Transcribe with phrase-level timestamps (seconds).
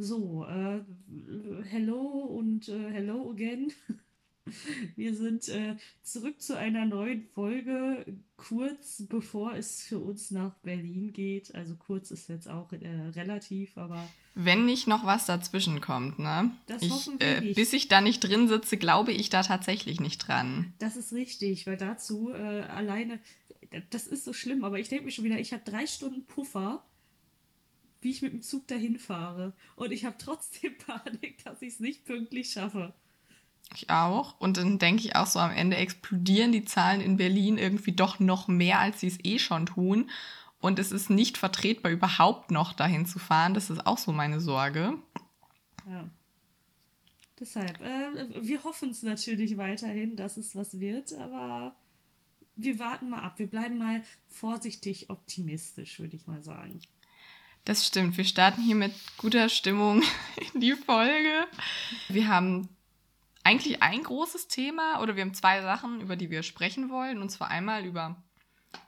[0.00, 0.80] So, äh,
[1.70, 3.72] hello und äh, hello again.
[4.96, 5.74] Wir sind äh,
[6.04, 8.06] zurück zu einer neuen Folge,
[8.36, 11.52] kurz bevor es für uns nach Berlin geht.
[11.56, 14.08] Also kurz ist jetzt auch äh, relativ, aber.
[14.36, 16.52] Wenn nicht noch was dazwischen kommt, ne?
[16.66, 17.52] Das ich, hoffen wir äh.
[17.54, 20.72] Bis ich da nicht drin sitze, glaube ich da tatsächlich nicht dran.
[20.78, 23.18] Das ist richtig, weil dazu äh, alleine,
[23.90, 26.84] das ist so schlimm, aber ich denke mir schon wieder, ich habe drei Stunden Puffer,
[28.00, 29.52] wie ich mit dem Zug dahin fahre.
[29.76, 32.94] Und ich habe trotzdem Panik, dass ich es nicht pünktlich schaffe.
[33.74, 34.40] Ich auch.
[34.40, 38.18] Und dann denke ich auch so, am Ende explodieren die Zahlen in Berlin irgendwie doch
[38.18, 40.10] noch mehr, als sie es eh schon tun.
[40.60, 43.54] Und es ist nicht vertretbar, überhaupt noch dahin zu fahren.
[43.54, 44.98] Das ist auch so meine Sorge.
[45.88, 46.08] Ja.
[47.38, 51.76] Deshalb, äh, wir hoffen es natürlich weiterhin, dass es was wird, aber
[52.56, 53.38] wir warten mal ab.
[53.38, 56.80] Wir bleiben mal vorsichtig optimistisch, würde ich mal sagen.
[57.64, 58.16] Das stimmt.
[58.16, 60.02] Wir starten hier mit guter Stimmung
[60.54, 61.46] in die Folge.
[62.08, 62.68] Wir haben
[63.44, 67.20] eigentlich ein großes Thema oder wir haben zwei Sachen, über die wir sprechen wollen.
[67.20, 68.22] Und zwar einmal über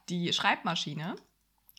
[0.08, 1.16] die Schreibmaschine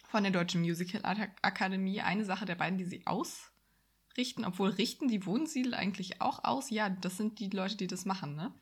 [0.09, 1.01] von der Deutschen Musical
[1.41, 2.01] Akademie.
[2.01, 6.69] Eine Sache der beiden, die sie ausrichten, obwohl richten die Wohnsiedel eigentlich auch aus.
[6.69, 8.35] Ja, das sind die Leute, die das machen.
[8.35, 8.53] Ne?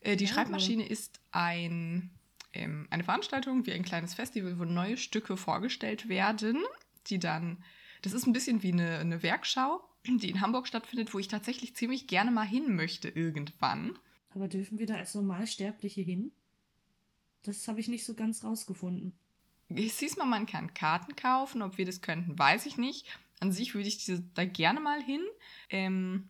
[0.00, 0.34] Äh, die Ja.
[0.34, 2.10] Schreibmaschine ist ein,
[2.52, 6.62] ähm, eine Veranstaltung wie ein kleines Festival, wo neue Stücke vorgestellt werden,
[7.10, 7.62] die dann,
[8.02, 11.74] das ist ein bisschen wie eine, eine Werkschau, die in Hamburg stattfindet, wo ich tatsächlich
[11.74, 13.98] ziemlich gerne mal hin möchte irgendwann.
[14.34, 16.30] Aber dürfen wir da als Normalsterbliche hin?
[17.42, 19.14] Das habe ich nicht so ganz rausgefunden.
[19.68, 21.62] Ich sieh's mal, man kann Karten kaufen.
[21.62, 23.06] Ob wir das könnten, weiß ich nicht.
[23.40, 25.22] An sich würde ich diese, da gerne mal hin.
[25.70, 26.28] Ähm,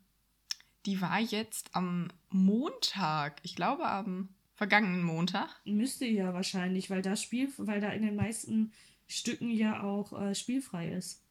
[0.86, 5.60] die war jetzt am Montag, ich glaube am vergangenen Montag.
[5.64, 8.72] Müsste ja wahrscheinlich, weil da Spiel, weil da in den meisten
[9.09, 11.23] Stücken ja auch äh, spielfrei ist.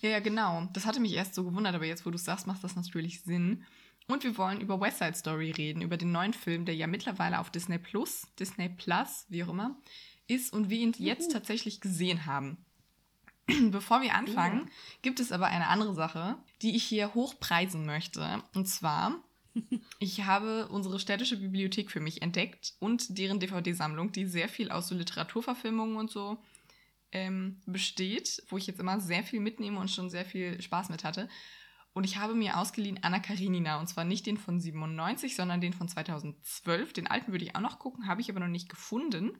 [0.00, 0.68] Ja, ja, genau.
[0.72, 3.22] Das hatte mich erst so gewundert, aber jetzt, wo du es sagst, macht das natürlich
[3.22, 3.64] Sinn.
[4.08, 7.38] Und wir wollen über West Side Story reden, über den neuen Film, der ja mittlerweile
[7.38, 9.80] auf Disney Plus, Disney Plus, wie auch immer,
[10.26, 11.32] ist und wir ihn jetzt Juhu.
[11.32, 12.64] tatsächlich gesehen haben.
[13.70, 14.70] Bevor wir anfangen,
[15.02, 18.42] gibt es aber eine andere Sache, die ich hier hochpreisen möchte.
[18.54, 19.22] Und zwar,
[19.98, 24.88] ich habe unsere städtische Bibliothek für mich entdeckt und deren DVD-Sammlung, die sehr viel aus
[24.88, 26.38] so Literaturverfilmungen und so
[27.12, 31.04] ähm, besteht, wo ich jetzt immer sehr viel mitnehme und schon sehr viel Spaß mit
[31.04, 31.28] hatte.
[31.94, 33.78] Und ich habe mir ausgeliehen Anna Karenina.
[33.78, 36.92] Und zwar nicht den von 97, sondern den von 2012.
[36.94, 39.38] Den alten würde ich auch noch gucken, habe ich aber noch nicht gefunden.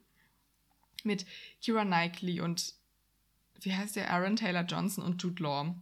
[1.04, 1.26] Mit
[1.60, 2.74] Kira Knightley und
[3.60, 4.10] wie heißt der?
[4.12, 5.74] Aaron Taylor Johnson und Jude Law.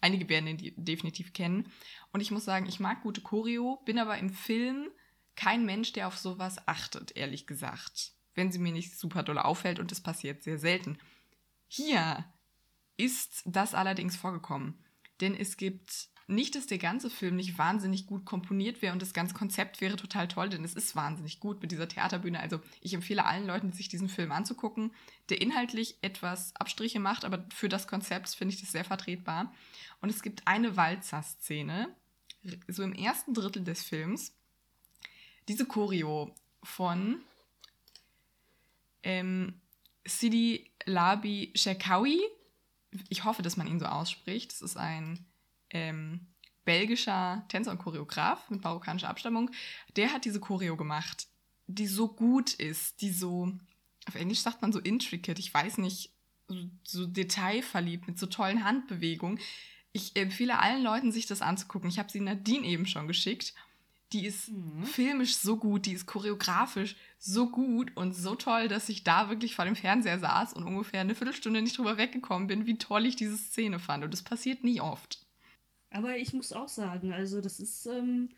[0.00, 1.70] Einige werden ihn de- definitiv kennen.
[2.12, 4.88] Und ich muss sagen, ich mag gute Choreo, bin aber im Film
[5.36, 8.12] kein Mensch, der auf sowas achtet, ehrlich gesagt.
[8.34, 10.98] Wenn sie mir nicht super doll auffällt und das passiert sehr selten.
[11.68, 12.24] Hier
[12.96, 14.82] ist das allerdings vorgekommen.
[15.20, 19.14] Denn es gibt nicht, dass der ganze Film nicht wahnsinnig gut komponiert wäre und das
[19.14, 22.38] ganze Konzept wäre total toll, denn es ist wahnsinnig gut mit dieser Theaterbühne.
[22.38, 24.92] Also ich empfehle allen Leuten, sich diesen Film anzugucken,
[25.30, 29.54] der inhaltlich etwas Abstriche macht, aber für das Konzept finde ich das sehr vertretbar.
[30.02, 31.88] Und es gibt eine Walzer-Szene,
[32.68, 34.34] so im ersten Drittel des Films,
[35.48, 37.22] diese Choreo von
[39.02, 39.62] ähm,
[40.04, 42.20] Sidi Labi Shekawi.
[43.08, 44.52] Ich hoffe, dass man ihn so ausspricht.
[44.52, 45.26] Das ist ein
[45.70, 46.26] ähm,
[46.64, 49.50] belgischer Tänzer und Choreograf mit marokkanischer Abstammung.
[49.96, 51.28] Der hat diese Choreo gemacht,
[51.66, 53.52] die so gut ist, die so,
[54.06, 56.10] auf Englisch sagt man so intricate, ich weiß nicht,
[56.48, 59.38] so, so detailverliebt, mit so tollen Handbewegungen.
[59.92, 61.90] Ich empfehle allen Leuten, sich das anzugucken.
[61.90, 63.54] Ich habe sie Nadine eben schon geschickt.
[64.12, 64.84] Die ist Mhm.
[64.84, 69.54] filmisch so gut, die ist choreografisch so gut und so toll, dass ich da wirklich
[69.54, 73.16] vor dem Fernseher saß und ungefähr eine Viertelstunde nicht drüber weggekommen bin, wie toll ich
[73.16, 74.04] diese Szene fand.
[74.04, 75.26] Und das passiert nie oft.
[75.90, 78.30] Aber ich muss auch sagen, also das ist, ähm,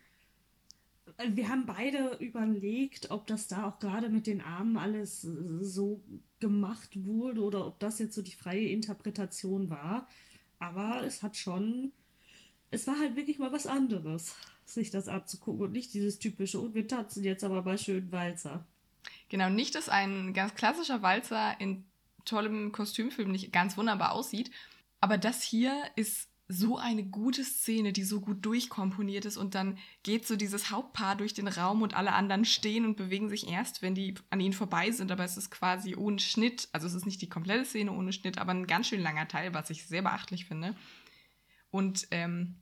[1.29, 6.01] wir haben beide überlegt, ob das da auch gerade mit den Armen alles äh, so
[6.39, 10.07] gemacht wurde oder ob das jetzt so die freie Interpretation war.
[10.59, 11.91] Aber es hat schon,
[12.71, 14.35] es war halt wirklich mal was anderes,
[14.65, 18.65] sich das abzugucken und nicht dieses typische, und wir tanzen jetzt aber mal schön Walzer.
[19.29, 21.85] Genau, nicht, dass ein ganz klassischer Walzer in
[22.25, 24.51] tollem Kostümfilm nicht ganz wunderbar aussieht,
[24.99, 29.77] aber das hier ist so eine gute Szene, die so gut durchkomponiert ist und dann
[30.03, 33.81] geht so dieses Hauptpaar durch den Raum und alle anderen stehen und bewegen sich erst,
[33.81, 37.05] wenn die an ihnen vorbei sind, aber es ist quasi ohne Schnitt, also es ist
[37.05, 40.01] nicht die komplette Szene ohne Schnitt, aber ein ganz schön langer Teil, was ich sehr
[40.01, 40.75] beachtlich finde.
[41.71, 42.57] Und ähm,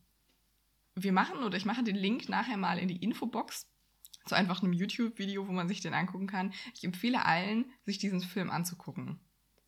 [1.04, 3.68] wir machen oder ich mache den Link nachher mal in die Infobox
[4.26, 6.54] zu einfach einem YouTube-Video, wo man sich den angucken kann.
[6.74, 9.20] Ich empfehle allen, sich diesen Film anzugucken.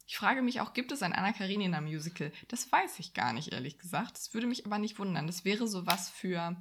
[0.07, 2.31] Ich frage mich auch, gibt es ein Anna Karenina Musical?
[2.49, 4.17] Das weiß ich gar nicht, ehrlich gesagt.
[4.17, 5.25] Das würde mich aber nicht wundern.
[5.25, 6.55] Das wäre sowas für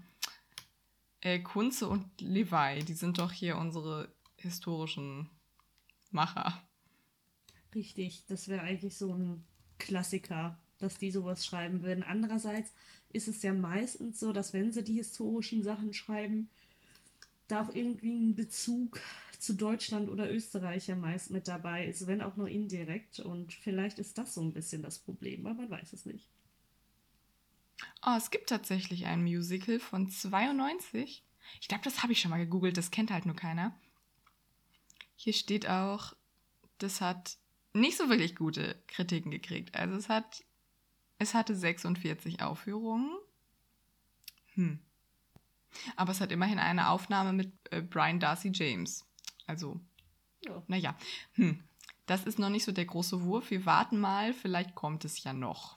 [1.20, 2.84] äh, Kunze und Levi.
[2.84, 5.28] Die sind doch hier unsere historischen
[6.10, 6.62] Macher.
[7.74, 9.44] Richtig, das wäre eigentlich so ein
[9.78, 12.02] Klassiker, dass die sowas schreiben würden.
[12.02, 12.72] Andererseits
[13.12, 16.48] ist es ja meistens so, dass wenn sie die historischen Sachen schreiben,
[17.48, 19.00] da auch irgendwie ein Bezug
[19.38, 23.20] zu Deutschland oder Österreich ja meist mit dabei ist, wenn auch nur indirekt.
[23.20, 26.28] Und vielleicht ist das so ein bisschen das Problem, aber man weiß es nicht.
[28.04, 31.24] Oh, es gibt tatsächlich ein Musical von 92.
[31.60, 33.74] Ich glaube, das habe ich schon mal gegoogelt, das kennt halt nur keiner.
[35.16, 36.14] Hier steht auch,
[36.78, 37.38] das hat
[37.72, 39.74] nicht so wirklich gute Kritiken gekriegt.
[39.74, 40.44] Also es hat,
[41.20, 43.10] es hatte 46 Aufführungen.
[44.54, 44.80] Hm.
[45.94, 49.06] Aber es hat immerhin eine Aufnahme mit äh, Brian Darcy James.
[49.46, 49.78] Also,
[50.44, 50.62] ja.
[50.66, 50.96] naja.
[51.34, 51.62] Hm.
[52.06, 53.52] Das ist noch nicht so der große Wurf.
[53.52, 55.76] Wir warten mal, vielleicht kommt es ja noch.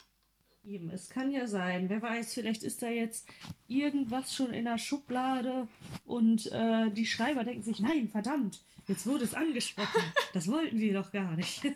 [0.64, 1.90] Eben, es kann ja sein.
[1.90, 3.28] Wer weiß, vielleicht ist da jetzt
[3.68, 5.68] irgendwas schon in der Schublade
[6.06, 10.02] und äh, die Schreiber denken sich, nein, verdammt, Jetzt wurde es angesprochen.
[10.34, 11.64] Das wollten wir doch gar nicht.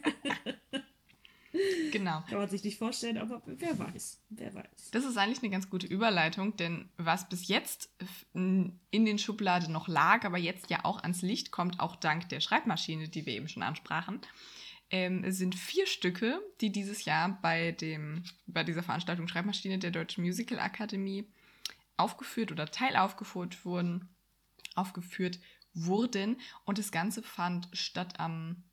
[1.92, 2.24] Genau.
[2.30, 4.92] Kann man sich nicht vorstellen, aber wer weiß, wer weiß.
[4.92, 7.90] Das ist eigentlich eine ganz gute Überleitung, denn was bis jetzt
[8.34, 12.40] in den Schubladen noch lag, aber jetzt ja auch ans Licht kommt, auch dank der
[12.40, 14.22] Schreibmaschine, die wir eben schon ansprachen,
[14.90, 20.24] ähm, sind vier Stücke, die dieses Jahr bei, dem, bei dieser Veranstaltung Schreibmaschine der Deutschen
[20.24, 21.26] Musical Akademie
[21.98, 24.10] aufgeführt oder teilaufgeführt wurden,
[24.76, 25.40] aufgeführt
[25.74, 26.40] wurden.
[26.64, 28.64] Und das Ganze fand statt am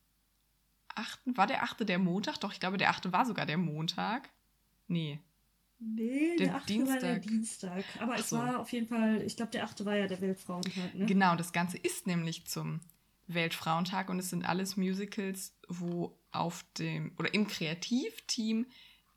[0.95, 1.19] 8.
[1.35, 1.87] War der 8.
[1.87, 2.39] der Montag?
[2.39, 3.11] Doch, ich glaube, der 8.
[3.11, 4.29] war sogar der Montag.
[4.87, 5.19] Nee.
[5.79, 6.69] Nee, der, der 8.
[6.69, 6.93] Dienstag.
[6.93, 7.83] war der Dienstag.
[7.99, 8.37] Aber Ach es so.
[8.37, 9.85] war auf jeden Fall, ich glaube, der 8.
[9.85, 10.95] war ja der Weltfrauentag.
[10.95, 11.05] Ne?
[11.05, 12.79] Genau, das Ganze ist nämlich zum
[13.27, 18.67] Weltfrauentag und es sind alles Musicals, wo auf dem oder im Kreativteam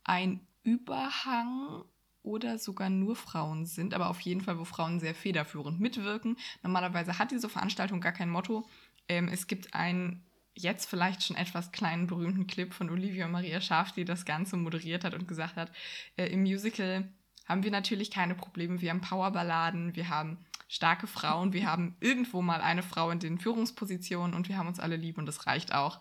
[0.04, 1.84] ein Überhang
[2.22, 6.36] oder sogar nur Frauen sind, aber auf jeden Fall, wo Frauen sehr federführend mitwirken.
[6.62, 8.68] Normalerweise hat diese Veranstaltung gar kein Motto.
[9.08, 10.24] Ähm, es gibt einen
[10.58, 15.04] jetzt vielleicht schon etwas kleinen berühmten Clip von Olivia Maria Scharf, die das Ganze moderiert
[15.04, 15.70] hat und gesagt hat,
[16.16, 17.08] äh, im Musical
[17.46, 18.80] haben wir natürlich keine Probleme.
[18.80, 23.38] Wir haben Powerballaden, wir haben starke Frauen, wir haben irgendwo mal eine Frau in den
[23.38, 26.00] Führungspositionen und wir haben uns alle lieb und das reicht auch.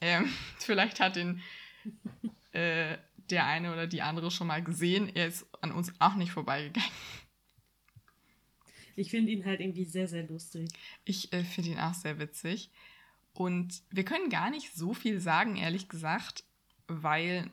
[0.00, 1.40] Ähm, vielleicht hat den
[2.52, 2.98] äh,
[3.30, 5.10] der eine oder die andere schon mal gesehen.
[5.14, 6.90] Er ist an uns auch nicht vorbeigegangen.
[8.96, 10.70] Ich finde ihn halt irgendwie sehr, sehr lustig.
[11.04, 12.70] Ich äh, finde ihn auch sehr witzig.
[13.34, 16.44] Und wir können gar nicht so viel sagen, ehrlich gesagt,
[16.86, 17.50] weil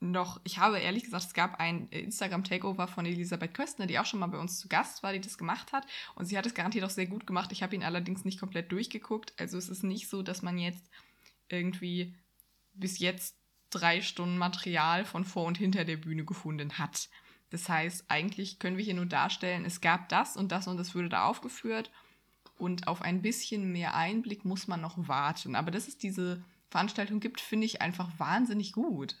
[0.00, 4.20] noch, ich habe ehrlich gesagt, es gab ein Instagram-Takeover von Elisabeth Köstner, die auch schon
[4.20, 5.86] mal bei uns zu Gast war, die das gemacht hat.
[6.14, 7.50] Und sie hat es garantiert auch sehr gut gemacht.
[7.52, 9.32] Ich habe ihn allerdings nicht komplett durchgeguckt.
[9.38, 10.90] Also es ist nicht so, dass man jetzt
[11.48, 12.14] irgendwie
[12.74, 13.36] bis jetzt
[13.70, 17.08] drei Stunden Material von vor und hinter der Bühne gefunden hat.
[17.50, 20.94] Das heißt, eigentlich können wir hier nur darstellen, es gab das und das und das
[20.94, 21.90] wurde da aufgeführt.
[22.58, 25.54] Und auf ein bisschen mehr Einblick muss man noch warten.
[25.54, 29.16] Aber dass es diese Veranstaltung gibt, finde ich einfach wahnsinnig gut.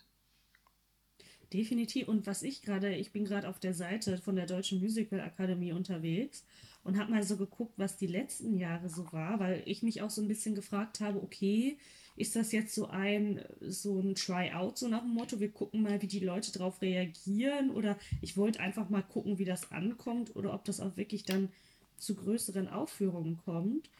[1.52, 2.08] Definitiv.
[2.08, 5.72] Und was ich gerade, ich bin gerade auf der Seite von der Deutschen Musical Akademie
[5.72, 6.44] unterwegs
[6.82, 10.10] und habe mal so geguckt, was die letzten Jahre so war, weil ich mich auch
[10.10, 11.78] so ein bisschen gefragt habe, okay,
[12.16, 16.00] ist das jetzt so ein, so ein Try-out, so nach dem Motto, wir gucken mal,
[16.00, 17.70] wie die Leute darauf reagieren?
[17.70, 21.50] Oder ich wollte einfach mal gucken, wie das ankommt oder ob das auch wirklich dann
[21.96, 23.90] zu größeren Aufführungen kommt.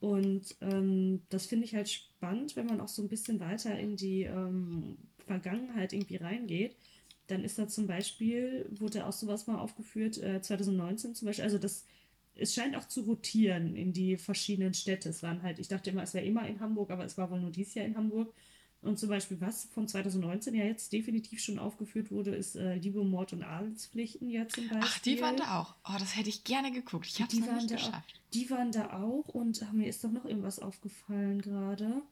[0.00, 3.96] Und ähm, das finde ich halt spannend, wenn man auch so ein bisschen weiter in
[3.96, 6.76] die ähm, Vergangenheit irgendwie reingeht.
[7.28, 11.58] Dann ist da zum Beispiel, wurde auch sowas mal aufgeführt, äh, 2019 zum Beispiel, also
[11.58, 11.84] das
[12.34, 15.10] es scheint auch zu rotieren in die verschiedenen Städte.
[15.10, 17.40] Es waren halt, ich dachte immer, es wäre immer in Hamburg, aber es war wohl
[17.40, 18.32] nur dieses Jahr in Hamburg.
[18.82, 23.04] Und zum Beispiel, was von 2019 ja jetzt definitiv schon aufgeführt wurde, ist äh, Liebe,
[23.04, 24.82] Mord und Adelspflichten ja zum Beispiel.
[24.82, 25.76] Ach, die waren da auch.
[25.84, 27.06] Oh, das hätte ich gerne geguckt.
[27.06, 28.14] Ich habe es nicht geschafft.
[28.14, 32.02] Auch, die waren da auch und ach, mir ist doch noch irgendwas aufgefallen gerade.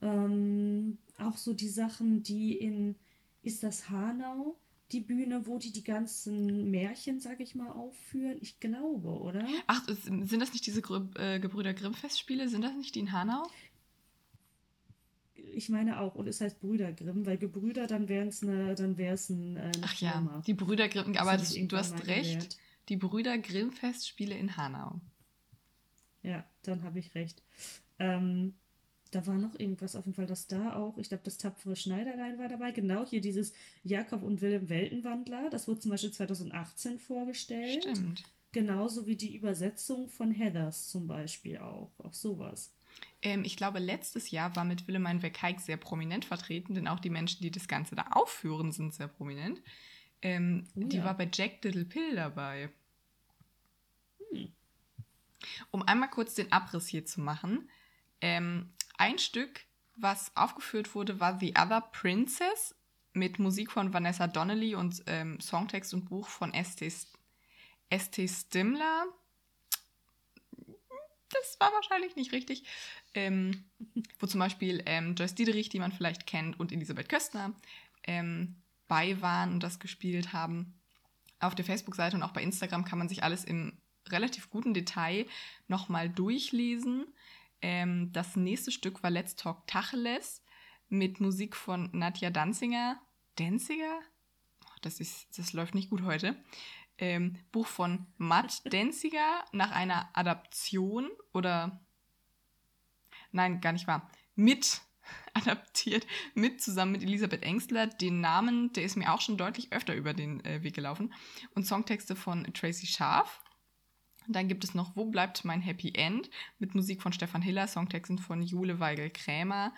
[0.00, 2.94] Ähm, auch so die Sachen, die in,
[3.42, 4.56] ist das Hanau?
[4.92, 8.38] die Bühne, wo die die ganzen Märchen, sag ich mal, aufführen?
[8.40, 9.46] Ich glaube, oder?
[9.66, 10.80] Ach, sind das nicht diese
[11.16, 12.48] äh, Gebrüder Grimm-Festspiele?
[12.48, 13.46] Sind das nicht die in Hanau?
[15.58, 16.14] Ich meine auch.
[16.14, 19.56] Und es heißt Brüder Grimm, weil Gebrüder, dann wäre es eine, dann wäre es ein.
[19.56, 20.34] Äh, Ach Firma.
[20.36, 22.34] ja, die Brüder Grimm, aber das, du hast recht.
[22.34, 22.58] Gewährt.
[22.88, 25.00] Die Brüder Grimm-Festspiele in Hanau.
[26.22, 27.42] Ja, dann habe ich recht.
[27.98, 28.54] Ähm,
[29.10, 32.38] da war noch irgendwas auf jeden Fall, dass da auch, ich glaube, das tapfere Schneiderlein
[32.38, 32.70] war dabei.
[32.70, 35.50] Genau, hier dieses Jakob und Wilhelm Weltenwandler.
[35.50, 37.82] Das wurde zum Beispiel 2018 vorgestellt.
[37.82, 38.22] Stimmt.
[38.52, 41.90] Genauso wie die Übersetzung von Heathers zum Beispiel auch.
[41.98, 42.72] Auch sowas.
[43.22, 47.10] Ähm, ich glaube, letztes Jahr war mit Willemijn Wegheik sehr prominent vertreten, denn auch die
[47.10, 49.62] Menschen, die das Ganze da aufführen, sind sehr prominent.
[50.22, 52.70] Ähm, oh, die war bei Jack Little Pill dabei.
[54.32, 54.52] Hm.
[55.70, 57.68] Um einmal kurz den Abriss hier zu machen.
[58.20, 59.60] Ähm, ein Stück,
[59.96, 62.74] was aufgeführt wurde, war The Other Princess
[63.12, 68.28] mit Musik von Vanessa Donnelly und ähm, Songtext und Buch von S.T.
[68.28, 69.06] Stimler.
[71.30, 72.64] Das war wahrscheinlich nicht richtig.
[73.14, 73.64] Ähm,
[74.18, 77.54] wo zum Beispiel ähm, Joyce Diederich, die man vielleicht kennt, und Elisabeth Köstner
[78.04, 78.56] ähm,
[78.86, 80.80] bei waren und das gespielt haben.
[81.40, 85.26] Auf der Facebook-Seite und auch bei Instagram kann man sich alles im relativ guten Detail
[85.68, 87.06] nochmal durchlesen.
[87.60, 90.42] Ähm, das nächste Stück war Let's Talk Tacheles
[90.88, 92.98] mit Musik von Nadja Danziger.
[93.36, 94.00] Danziger?
[94.82, 96.36] Das, ist, das läuft nicht gut heute.
[96.98, 101.80] Ähm, Buch von Matt Danziger nach einer Adaption oder
[103.32, 104.82] nein, gar nicht wahr, mit
[105.34, 107.86] adaptiert, mit zusammen mit Elisabeth Engstler.
[107.86, 111.12] Den Namen, der ist mir auch schon deutlich öfter über den äh, Weg gelaufen.
[111.54, 113.40] Und Songtexte von Tracy Scharf.
[114.26, 116.28] Dann gibt es noch Wo bleibt mein Happy End
[116.58, 119.72] mit Musik von Stefan Hiller, Songtexten von Jule Weigel-Krämer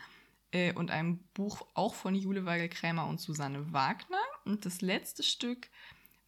[0.50, 4.18] äh, und einem Buch auch von Jule Weigel-Krämer und Susanne Wagner.
[4.44, 5.68] Und das letzte Stück,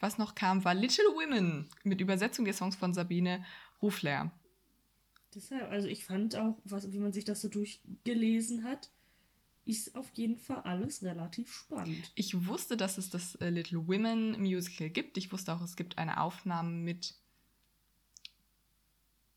[0.03, 3.45] was noch kam, war Little Women mit Übersetzung der Songs von Sabine
[3.81, 4.33] Rufler.
[5.35, 8.91] Deshalb, also ich fand auch, was, wie man sich das so durchgelesen hat,
[9.65, 12.11] ist auf jeden Fall alles relativ spannend.
[12.15, 15.17] Ich wusste, dass es das äh, Little Women Musical gibt.
[15.17, 17.15] Ich wusste auch, es gibt eine Aufnahme mit.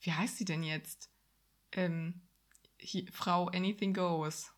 [0.02, 1.10] Wie heißt sie denn jetzt?
[1.72, 2.22] Ähm,
[2.78, 4.52] hier, Frau Anything Goes.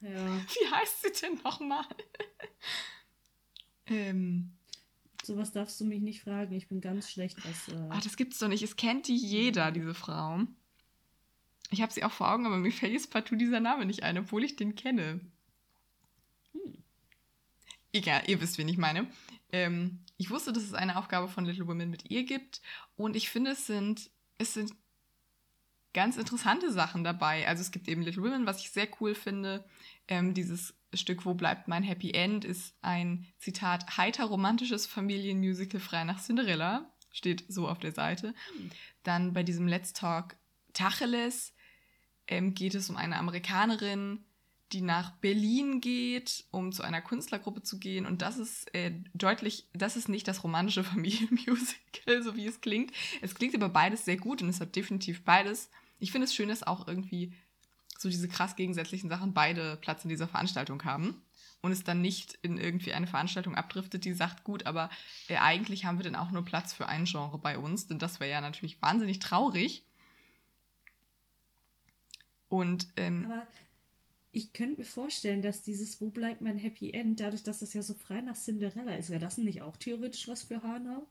[0.00, 0.10] Ja.
[0.10, 1.84] Wie heißt sie denn nochmal?
[3.86, 4.52] ähm,
[5.24, 6.54] Sowas darfst du mich nicht fragen.
[6.54, 7.68] Ich bin ganz schlecht was.
[7.68, 8.62] Äh Ach, das gibt's doch nicht.
[8.62, 10.40] Es kennt die jeder, diese Frau.
[11.70, 14.16] Ich habe sie auch vor Augen, aber mir fällt jetzt partout dieser Name nicht ein,
[14.16, 15.20] obwohl ich den kenne.
[16.52, 16.82] Hm.
[17.92, 19.10] Egal, ihr wisst, wen ich meine.
[19.52, 22.62] Ähm, ich wusste, dass es eine Aufgabe von Little Women mit ihr gibt
[22.96, 24.72] und ich finde, es sind, es sind
[25.98, 27.48] ganz interessante Sachen dabei.
[27.48, 29.64] Also es gibt eben Little Women, was ich sehr cool finde.
[30.06, 36.04] Ähm, dieses Stück Wo bleibt mein Happy End ist ein Zitat heiter romantisches Familienmusical frei
[36.04, 36.88] nach Cinderella.
[37.10, 38.32] Steht so auf der Seite.
[39.02, 40.36] Dann bei diesem Let's Talk
[40.72, 41.52] Tacheles
[42.28, 44.24] ähm, geht es um eine Amerikanerin,
[44.70, 48.06] die nach Berlin geht, um zu einer Künstlergruppe zu gehen.
[48.06, 52.92] Und das ist äh, deutlich, das ist nicht das romantische Familienmusical, so wie es klingt.
[53.20, 55.70] Es klingt aber beides sehr gut und es hat definitiv beides.
[55.98, 57.34] Ich finde es schön, dass auch irgendwie
[57.98, 61.22] so diese krass gegensätzlichen Sachen beide Platz in dieser Veranstaltung haben
[61.60, 64.90] und es dann nicht in irgendwie eine Veranstaltung abdriftet, die sagt, gut, aber
[65.28, 68.20] äh, eigentlich haben wir dann auch nur Platz für ein Genre bei uns, denn das
[68.20, 69.84] wäre ja natürlich wahnsinnig traurig.
[72.48, 73.46] Und ähm, aber
[74.30, 77.82] ich könnte mir vorstellen, dass dieses Wo bleibt mein Happy End, dadurch, dass das ja
[77.82, 81.08] so frei nach Cinderella ist, wäre das nicht auch theoretisch was für Hanau?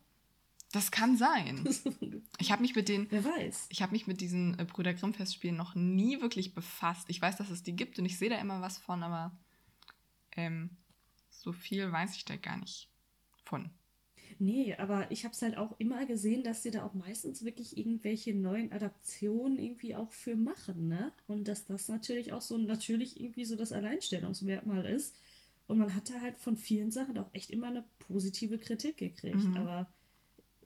[0.71, 1.67] Das kann sein.
[2.39, 3.07] Ich habe mich mit den.
[3.09, 3.65] Wer weiß.
[3.69, 7.09] Ich habe mich mit diesen äh, Brüder Grimm Festspielen noch nie wirklich befasst.
[7.09, 9.35] Ich weiß, dass es die gibt und ich sehe da immer was von, aber
[10.35, 10.69] ähm,
[11.31, 12.89] so viel weiß ich da gar nicht
[13.43, 13.71] von.
[14.39, 17.75] Nee, aber ich habe es halt auch immer gesehen, dass sie da auch meistens wirklich
[17.75, 21.11] irgendwelche neuen Adaptionen irgendwie auch für machen, ne?
[21.25, 25.15] Und dass das natürlich auch so natürlich irgendwie so das Alleinstellungsmerkmal ist.
[25.65, 29.43] Und man hat da halt von vielen Sachen auch echt immer eine positive Kritik gekriegt.
[29.43, 29.57] Mhm.
[29.57, 29.87] Aber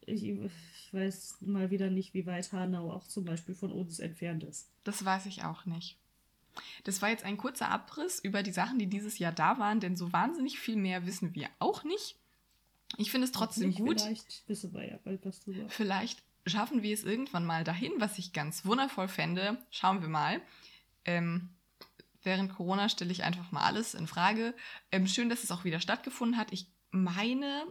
[0.05, 4.43] ich, ich, weiß mal wieder nicht, wie weit Hanau auch zum Beispiel von uns entfernt
[4.43, 4.69] ist.
[4.83, 5.97] Das weiß ich auch nicht.
[6.83, 9.95] Das war jetzt ein kurzer Abriss über die Sachen, die dieses Jahr da waren, denn
[9.95, 12.17] so wahnsinnig viel mehr wissen wir auch nicht.
[12.97, 14.01] Ich finde es trotzdem nicht, gut.
[14.01, 15.69] Vielleicht wissen wir ja bald was drüber.
[15.69, 19.57] Vielleicht schaffen wir es irgendwann mal dahin, was ich ganz wundervoll fände.
[19.69, 20.41] Schauen wir mal.
[21.05, 21.49] Ähm,
[22.23, 24.53] während Corona stelle ich einfach mal alles in Frage.
[24.91, 26.51] Ähm, schön, dass es auch wieder stattgefunden hat.
[26.51, 27.65] Ich meine,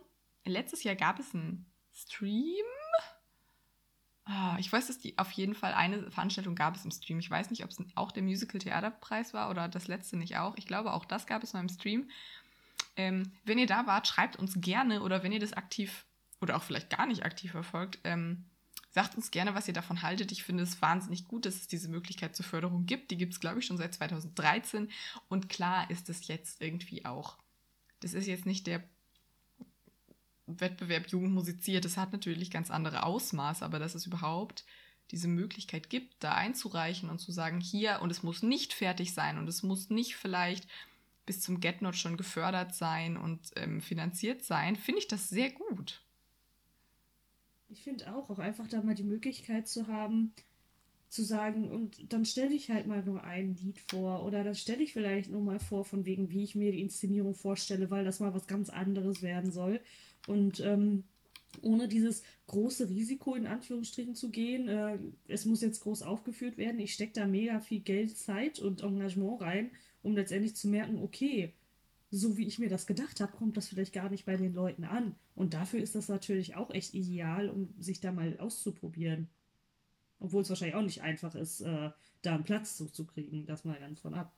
[0.44, 1.66] letztes Jahr gab es ein
[2.02, 2.64] Stream.
[4.24, 7.18] Ah, ich weiß, dass die auf jeden Fall eine Veranstaltung gab es im Stream.
[7.18, 10.56] Ich weiß nicht, ob es auch der Musical Theaterpreis war oder das letzte nicht auch.
[10.56, 12.08] Ich glaube, auch das gab es mal im Stream.
[12.96, 16.04] Ähm, wenn ihr da wart, schreibt uns gerne oder wenn ihr das aktiv
[16.40, 18.44] oder auch vielleicht gar nicht aktiv verfolgt, ähm,
[18.90, 20.32] sagt uns gerne, was ihr davon haltet.
[20.32, 23.10] Ich finde es wahnsinnig gut, dass es diese Möglichkeit zur Förderung gibt.
[23.10, 24.90] Die gibt es, glaube ich, schon seit 2013.
[25.28, 27.36] Und klar ist es jetzt irgendwie auch.
[28.00, 28.82] Das ist jetzt nicht der
[30.58, 34.64] Wettbewerb Jugend musiziert, das hat natürlich ganz andere Ausmaße, aber dass es überhaupt
[35.10, 39.38] diese Möglichkeit gibt, da einzureichen und zu sagen, hier, und es muss nicht fertig sein
[39.38, 40.66] und es muss nicht vielleicht
[41.26, 46.02] bis zum GetNot schon gefördert sein und ähm, finanziert sein, finde ich das sehr gut.
[47.68, 50.32] Ich finde auch, auch einfach da mal die Möglichkeit zu haben,
[51.08, 54.82] zu sagen, und dann stelle ich halt mal nur ein Lied vor oder dann stelle
[54.82, 58.20] ich vielleicht nur mal vor, von wegen, wie ich mir die Inszenierung vorstelle, weil das
[58.20, 59.80] mal was ganz anderes werden soll.
[60.26, 61.04] Und ähm,
[61.62, 64.98] ohne dieses große Risiko in Anführungsstrichen zu gehen, äh,
[65.28, 69.40] es muss jetzt groß aufgeführt werden, ich stecke da mega viel Geld, Zeit und Engagement
[69.40, 69.70] rein,
[70.02, 71.54] um letztendlich zu merken, okay,
[72.10, 74.84] so wie ich mir das gedacht habe, kommt das vielleicht gar nicht bei den Leuten
[74.84, 75.14] an.
[75.36, 79.28] Und dafür ist das natürlich auch echt ideal, um sich da mal auszuprobieren.
[80.18, 81.90] Obwohl es wahrscheinlich auch nicht einfach ist, äh,
[82.22, 84.34] da einen Platz zuzukriegen, das mal ganz von ab.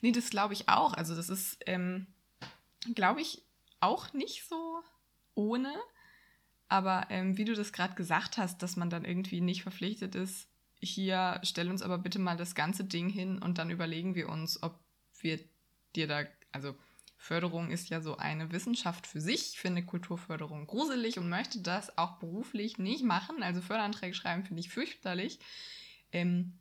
[0.00, 0.94] Nee, das glaube ich auch.
[0.94, 2.06] Also das ist, ähm,
[2.94, 3.42] glaube ich,
[3.80, 4.80] auch nicht so
[5.34, 5.74] ohne.
[6.68, 10.48] Aber ähm, wie du das gerade gesagt hast, dass man dann irgendwie nicht verpflichtet ist,
[10.80, 14.62] hier stell uns aber bitte mal das ganze Ding hin und dann überlegen wir uns,
[14.62, 14.80] ob
[15.20, 15.38] wir
[15.94, 16.74] dir da, also
[17.16, 19.52] Förderung ist ja so eine Wissenschaft für sich.
[19.52, 23.44] Ich finde Kulturförderung gruselig und möchte das auch beruflich nicht machen.
[23.44, 25.38] Also Förderanträge schreiben finde ich fürchterlich.
[26.10, 26.58] Ähm,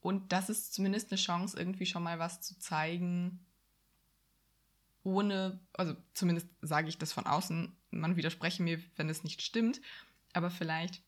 [0.00, 3.44] und das ist zumindest eine Chance, irgendwie schon mal was zu zeigen,
[5.04, 9.80] ohne, also zumindest sage ich das von außen, man widerspreche mir, wenn es nicht stimmt,
[10.32, 11.02] aber vielleicht,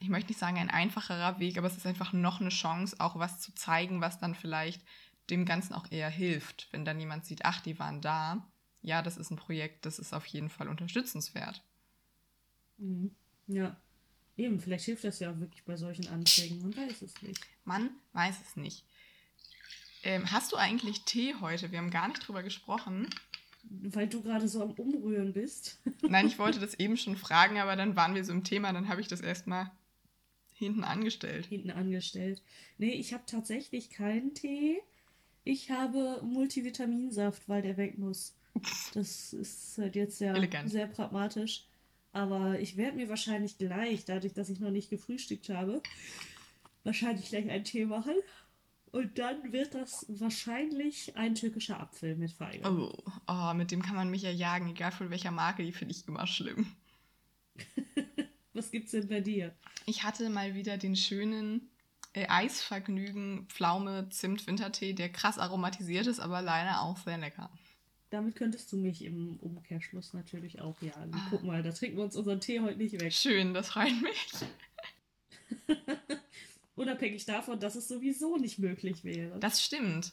[0.00, 3.18] ich möchte nicht sagen ein einfacherer Weg, aber es ist einfach noch eine Chance, auch
[3.18, 4.82] was zu zeigen, was dann vielleicht
[5.30, 8.46] dem Ganzen auch eher hilft, wenn dann jemand sieht, ach, die waren da.
[8.82, 11.62] Ja, das ist ein Projekt, das ist auf jeden Fall unterstützenswert.
[12.78, 13.14] Mhm.
[13.46, 13.76] Ja,
[14.36, 16.60] eben, vielleicht hilft das ja auch wirklich bei solchen Anträgen.
[16.62, 17.40] Man weiß es nicht.
[17.64, 18.84] Man weiß es nicht.
[20.02, 21.70] Ähm, hast du eigentlich Tee heute?
[21.70, 23.08] Wir haben gar nicht drüber gesprochen.
[23.64, 25.78] Weil du gerade so am Umrühren bist.
[26.02, 28.88] Nein, ich wollte das eben schon fragen, aber dann waren wir so im Thema, dann
[28.88, 29.70] habe ich das erstmal
[30.54, 31.46] hinten angestellt.
[31.46, 32.42] Hinten angestellt.
[32.78, 34.80] Nee, ich habe tatsächlich keinen Tee.
[35.44, 38.34] Ich habe Multivitaminsaft, weil der weg muss.
[38.94, 41.64] Das ist halt jetzt sehr, sehr pragmatisch.
[42.12, 45.82] Aber ich werde mir wahrscheinlich gleich, dadurch, dass ich noch nicht gefrühstückt habe,
[46.84, 48.14] wahrscheinlich gleich einen Tee machen.
[48.92, 52.70] Und dann wird das wahrscheinlich ein türkischer Apfel mit Feige.
[52.70, 52.92] Oh,
[53.26, 56.06] oh, mit dem kann man mich ja jagen, egal von welcher Marke, die finde ich
[56.06, 56.66] immer schlimm.
[58.52, 59.54] Was gibt's denn bei dir?
[59.86, 61.70] Ich hatte mal wieder den schönen
[62.12, 67.50] äh, Eisvergnügen Pflaume Zimt Wintertee, der krass aromatisiert ist, aber leider auch sehr lecker.
[68.10, 71.14] Damit könntest du mich im Umkehrschluss natürlich auch jagen.
[71.14, 71.28] Ah.
[71.30, 73.10] Guck mal, da trinken wir uns unseren Tee heute nicht weg.
[73.10, 74.28] Schön, das freut mich.
[76.74, 79.38] Unabhängig davon, dass es sowieso nicht möglich wäre.
[79.38, 80.12] Das stimmt.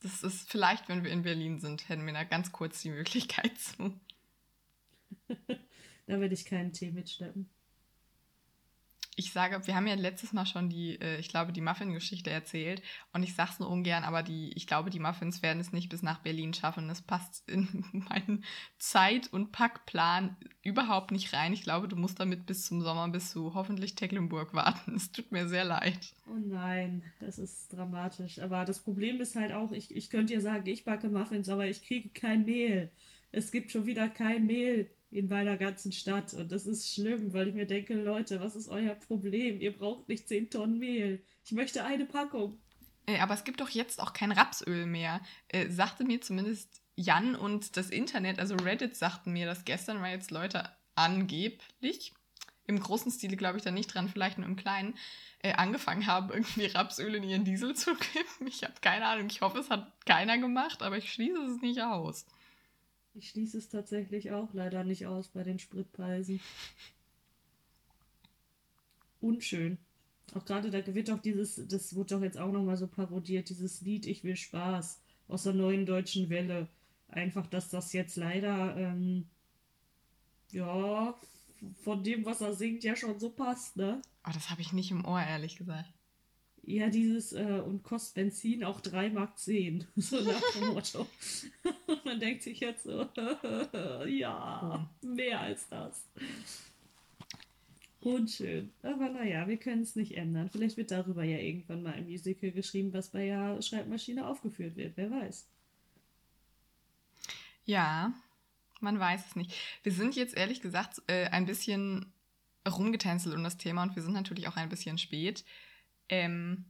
[0.00, 3.58] Das ist vielleicht, wenn wir in Berlin sind, hätten wir da ganz kurz die Möglichkeit
[3.58, 3.98] zu.
[6.06, 7.48] da werde ich keinen Tee mitschleppen
[9.24, 12.82] ich sage, wir haben ja letztes Mal schon die, äh, ich glaube, die Muffin-Geschichte erzählt
[13.12, 15.88] und ich sage es nur ungern, aber die, ich glaube, die Muffins werden es nicht
[15.88, 16.88] bis nach Berlin schaffen.
[16.88, 18.44] Das passt in meinen
[18.78, 21.54] Zeit- und Packplan überhaupt nicht rein.
[21.54, 24.94] Ich glaube, du musst damit bis zum Sommer, bis zu hoffentlich Tecklenburg warten.
[24.96, 26.14] Es tut mir sehr leid.
[26.28, 28.38] Oh nein, das ist dramatisch.
[28.40, 31.66] Aber das Problem ist halt auch, ich, ich könnte ja sagen, ich backe Muffins, aber
[31.66, 32.90] ich kriege kein Mehl.
[33.32, 36.34] Es gibt schon wieder kein Mehl in meiner ganzen Stadt.
[36.34, 39.60] Und das ist schlimm, weil ich mir denke, Leute, was ist euer Problem?
[39.60, 41.24] Ihr braucht nicht 10 Tonnen Mehl.
[41.44, 42.58] Ich möchte eine Packung.
[43.06, 45.20] Äh, aber es gibt doch jetzt auch kein Rapsöl mehr.
[45.48, 50.16] Äh, sagte mir zumindest Jan und das Internet, also Reddit sagten mir das gestern, weil
[50.16, 52.12] jetzt Leute angeblich,
[52.66, 54.94] im großen Stile glaube ich da nicht dran, vielleicht nur im kleinen,
[55.40, 58.46] äh, angefangen haben, irgendwie Rapsöl in ihren Diesel zu kippen.
[58.48, 59.26] Ich habe keine Ahnung.
[59.30, 62.26] Ich hoffe, es hat keiner gemacht, aber ich schließe es nicht aus.
[63.14, 66.40] Ich schließe es tatsächlich auch leider nicht aus bei den Spritpreisen.
[69.20, 69.78] Unschön.
[70.34, 73.80] Auch gerade da wird doch dieses, das wurde doch jetzt auch nochmal so parodiert, dieses
[73.82, 76.68] Lied Ich will Spaß aus der neuen deutschen Welle.
[77.08, 79.28] Einfach, dass das jetzt leider, ähm,
[80.50, 81.14] ja,
[81.84, 84.02] von dem, was er singt, ja schon so passt, ne?
[84.26, 85.93] Oh, das habe ich nicht im Ohr, ehrlich gesagt.
[86.66, 89.86] Ja, dieses äh, und kostet Benzin auch 3 Mark 10.
[89.96, 91.06] So nach dem Motto.
[92.04, 93.08] Man denkt sich jetzt so,
[94.06, 96.04] ja, mehr als das.
[98.00, 98.70] Unschön.
[98.82, 100.50] Aber naja, wir können es nicht ändern.
[100.50, 104.96] Vielleicht wird darüber ja irgendwann mal ein Musical geschrieben, was bei der Schreibmaschine aufgeführt wird.
[104.96, 105.46] Wer weiß.
[107.64, 108.12] Ja,
[108.80, 109.54] man weiß es nicht.
[109.82, 112.12] Wir sind jetzt ehrlich gesagt äh, ein bisschen
[112.68, 115.44] rumgetänzelt um das Thema und wir sind natürlich auch ein bisschen spät.
[116.08, 116.66] Ähm,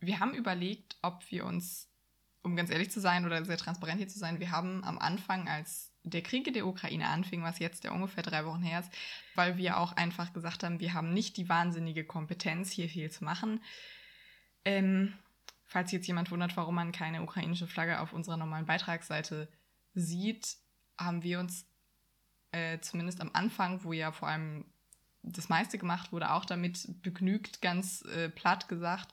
[0.00, 1.88] wir haben überlegt, ob wir uns,
[2.42, 5.48] um ganz ehrlich zu sein oder sehr transparent hier zu sein, wir haben am Anfang,
[5.48, 8.90] als der Krieg in der Ukraine anfing, was jetzt ja ungefähr drei Wochen her ist,
[9.34, 13.24] weil wir auch einfach gesagt haben, wir haben nicht die wahnsinnige Kompetenz, hier viel zu
[13.24, 13.62] machen.
[14.64, 15.12] Ähm,
[15.66, 19.48] falls jetzt jemand wundert, warum man keine ukrainische Flagge auf unserer normalen Beitragsseite
[19.94, 20.56] sieht,
[20.98, 21.66] haben wir uns
[22.52, 24.64] äh, zumindest am Anfang, wo ja vor allem
[25.22, 29.12] das meiste gemacht wurde, auch damit begnügt, ganz äh, platt gesagt,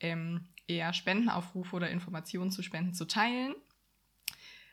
[0.00, 3.54] ähm, eher Spendenaufrufe oder Informationen zu Spenden zu teilen.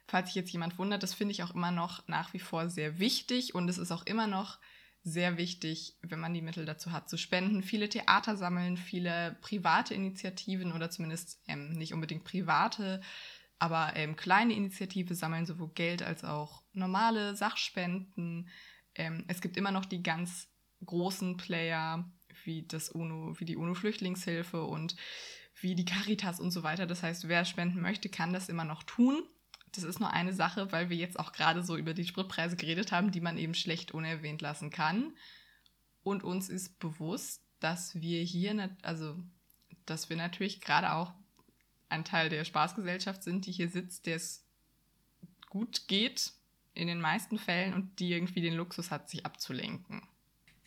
[0.07, 2.99] Falls sich jetzt jemand wundert, das finde ich auch immer noch nach wie vor sehr
[2.99, 4.59] wichtig und es ist auch immer noch
[5.03, 7.63] sehr wichtig, wenn man die Mittel dazu hat, zu spenden.
[7.63, 13.01] Viele Theater sammeln, viele private Initiativen oder zumindest ähm, nicht unbedingt private,
[13.59, 18.49] aber ähm, kleine Initiativen sammeln sowohl Geld als auch normale Sachspenden.
[18.95, 20.49] Ähm, es gibt immer noch die ganz
[20.85, 22.09] großen Player
[22.43, 24.95] wie das UNO, wie die UNO-Flüchtlingshilfe und
[25.59, 26.85] wie die Caritas und so weiter.
[26.85, 29.23] Das heißt, wer spenden möchte, kann das immer noch tun
[29.77, 32.91] das ist nur eine Sache, weil wir jetzt auch gerade so über die Spritpreise geredet
[32.91, 35.13] haben, die man eben schlecht unerwähnt lassen kann.
[36.03, 39.17] Und uns ist bewusst, dass wir hier, also
[39.85, 41.13] dass wir natürlich gerade auch
[41.89, 44.45] ein Teil der Spaßgesellschaft sind, die hier sitzt, der es
[45.49, 46.33] gut geht
[46.73, 50.01] in den meisten Fällen und die irgendwie den Luxus hat, sich abzulenken.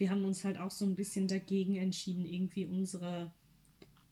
[0.00, 3.30] Wir haben uns halt auch so ein bisschen dagegen entschieden, irgendwie unsere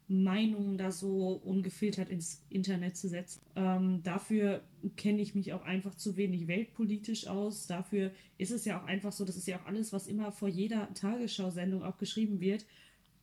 [0.07, 3.41] Meinungen da so ungefiltert ins Internet zu setzen.
[3.57, 4.63] Ähm, dafür
[4.97, 7.67] kenne ich mich auch einfach zu wenig weltpolitisch aus.
[7.67, 10.49] Dafür ist es ja auch einfach so, das ist ja auch alles, was immer vor
[10.49, 12.67] jeder Tagesschau-Sendung auch geschrieben wird.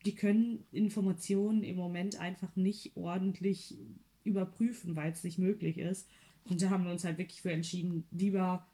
[0.07, 3.77] Die können Informationen im Moment einfach nicht ordentlich
[4.23, 6.09] überprüfen, weil es nicht möglich ist.
[6.45, 8.65] Und da haben wir uns halt wirklich für entschieden, lieber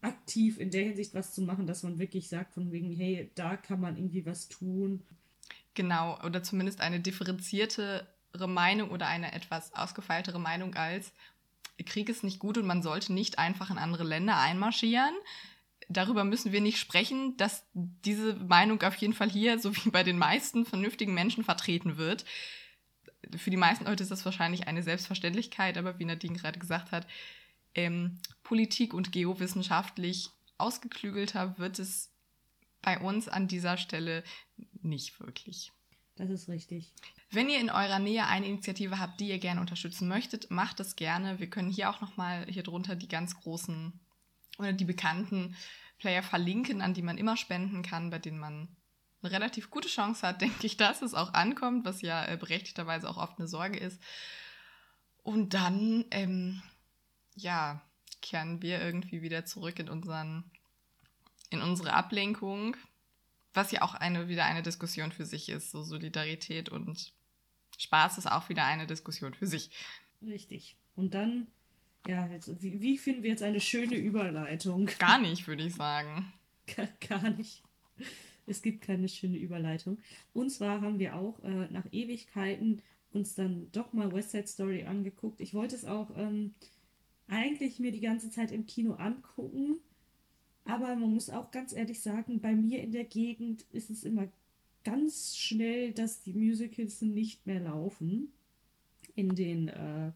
[0.00, 3.56] aktiv in der Hinsicht was zu machen, dass man wirklich sagt, von wegen, hey, da
[3.56, 5.02] kann man irgendwie was tun.
[5.74, 8.06] Genau, oder zumindest eine differenziertere
[8.46, 11.12] Meinung oder eine etwas ausgefeiltere Meinung als
[11.84, 15.14] Krieg ist nicht gut und man sollte nicht einfach in andere Länder einmarschieren.
[15.88, 20.02] Darüber müssen wir nicht sprechen, dass diese Meinung auf jeden Fall hier, so wie bei
[20.02, 22.24] den meisten vernünftigen Menschen, vertreten wird.
[23.36, 27.06] Für die meisten Leute ist das wahrscheinlich eine Selbstverständlichkeit, aber wie Nadine gerade gesagt hat,
[27.78, 32.10] ähm, Politik und geowissenschaftlich ausgeklügelter wird es
[32.82, 34.24] bei uns an dieser Stelle
[34.82, 35.70] nicht wirklich.
[36.16, 36.92] Das ist richtig.
[37.30, 40.96] Wenn ihr in eurer Nähe eine Initiative habt, die ihr gerne unterstützen möchtet, macht das
[40.96, 41.38] gerne.
[41.38, 43.92] Wir können hier auch nochmal hier drunter die ganz großen
[44.58, 45.54] oder die bekannten
[45.98, 48.76] Player verlinken, an die man immer spenden kann, bei denen man
[49.22, 53.08] eine relativ gute Chance hat, denke ich, dass es auch ankommt, was ja äh, berechtigterweise
[53.08, 54.02] auch oft eine Sorge ist.
[55.22, 56.62] Und dann, ähm,
[57.38, 57.82] ja,
[58.20, 60.44] kehren wir irgendwie wieder zurück in unseren,
[61.50, 62.76] in unsere Ablenkung
[63.58, 65.70] was ja auch eine, wieder eine Diskussion für sich ist.
[65.70, 67.12] So Solidarität und
[67.76, 69.70] Spaß ist auch wieder eine Diskussion für sich.
[70.22, 70.76] Richtig.
[70.96, 71.48] Und dann,
[72.06, 74.86] ja, jetzt, wie, wie finden wir jetzt eine schöne Überleitung?
[74.98, 76.32] Gar nicht, würde ich sagen.
[76.74, 77.62] Gar, gar nicht.
[78.46, 79.98] Es gibt keine schöne Überleitung.
[80.34, 84.84] Und zwar haben wir auch äh, nach Ewigkeiten uns dann doch mal West Side Story
[84.84, 85.40] angeguckt.
[85.40, 86.54] Ich wollte es auch ähm,
[87.28, 89.78] eigentlich mir die ganze Zeit im Kino angucken,
[90.64, 94.28] aber man muss auch ganz ehrlich sagen, bei mir in der Gegend ist es immer
[94.84, 98.32] ganz schnell, dass die Musicals nicht mehr laufen.
[99.14, 100.12] In den, äh,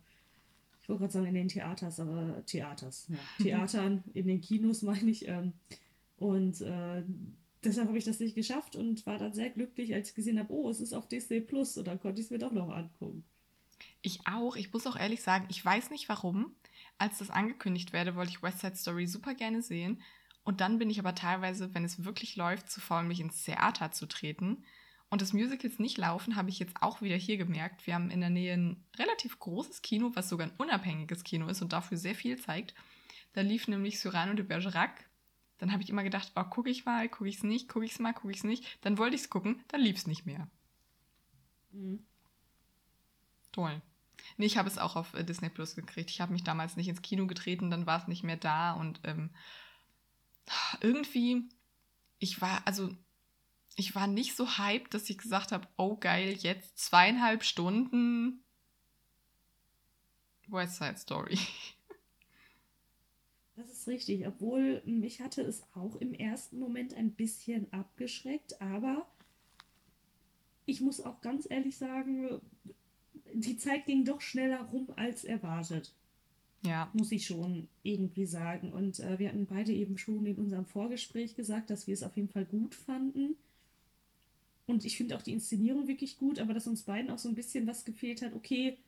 [0.82, 3.16] ich wollte gerade sagen, in den Theaters, aber Theaters, ja.
[3.42, 5.26] Theatern, in den Kinos meine ich.
[5.26, 5.54] Ähm,
[6.18, 7.02] und äh,
[7.64, 10.52] deshalb habe ich das nicht geschafft und war dann sehr glücklich, als ich gesehen habe,
[10.52, 13.24] oh, es ist auf Disney Plus und dann konnte ich es mir doch noch angucken.
[14.02, 14.56] Ich auch.
[14.56, 16.54] Ich muss auch ehrlich sagen, ich weiß nicht warum.
[16.98, 20.00] Als das angekündigt werde, wollte ich West Side Story super gerne sehen.
[20.44, 23.92] Und dann bin ich aber teilweise, wenn es wirklich läuft, zu faul, mich ins Theater
[23.92, 24.64] zu treten.
[25.08, 27.86] Und das Musicals nicht laufen, habe ich jetzt auch wieder hier gemerkt.
[27.86, 31.60] Wir haben in der Nähe ein relativ großes Kino, was sogar ein unabhängiges Kino ist
[31.60, 32.74] und dafür sehr viel zeigt.
[33.34, 35.08] Da lief nämlich Cyrano de Bergerac.
[35.58, 37.92] Dann habe ich immer gedacht, oh, gucke ich mal, gucke ich es nicht, gucke ich
[37.92, 38.78] es mal, gucke ich es nicht.
[38.80, 40.48] Dann wollte ich es gucken, dann lief es nicht mehr.
[41.72, 42.04] Mhm.
[43.52, 43.82] Toll.
[44.36, 46.10] Nee, ich habe es auch auf äh, Disney Plus gekriegt.
[46.10, 49.00] Ich habe mich damals nicht ins Kino getreten, dann war es nicht mehr da und
[49.04, 49.30] ähm,
[50.80, 51.48] irgendwie,
[52.18, 52.90] ich war, also
[53.76, 58.44] ich war nicht so hyped, dass ich gesagt habe, oh geil, jetzt zweieinhalb Stunden
[60.48, 61.38] West Side Story.
[63.54, 69.06] Das ist richtig, obwohl mich hatte es auch im ersten Moment ein bisschen abgeschreckt, aber
[70.64, 72.40] ich muss auch ganz ehrlich sagen,
[73.34, 75.92] die Zeit ging doch schneller rum als erwartet.
[76.64, 76.90] Ja.
[76.92, 78.72] Muss ich schon irgendwie sagen.
[78.72, 82.16] Und äh, wir hatten beide eben schon in unserem Vorgespräch gesagt, dass wir es auf
[82.16, 83.36] jeden Fall gut fanden.
[84.66, 87.34] Und ich finde auch die Inszenierung wirklich gut, aber dass uns beiden auch so ein
[87.34, 88.78] bisschen was gefehlt hat, okay,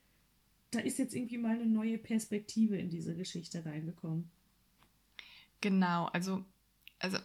[0.71, 4.31] da ist jetzt irgendwie mal eine neue Perspektive in diese Geschichte reingekommen.
[5.61, 6.45] Genau, also
[7.05, 7.19] also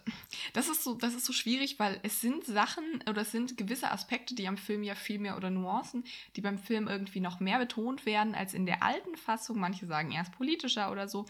[0.51, 3.89] das ist so, das ist so schwierig, weil es sind Sachen oder es sind gewisse
[3.89, 6.03] Aspekte, die am Film ja viel mehr oder Nuancen,
[6.35, 9.57] die beim Film irgendwie noch mehr betont werden als in der alten Fassung.
[9.57, 11.25] Manche sagen erst politischer oder so.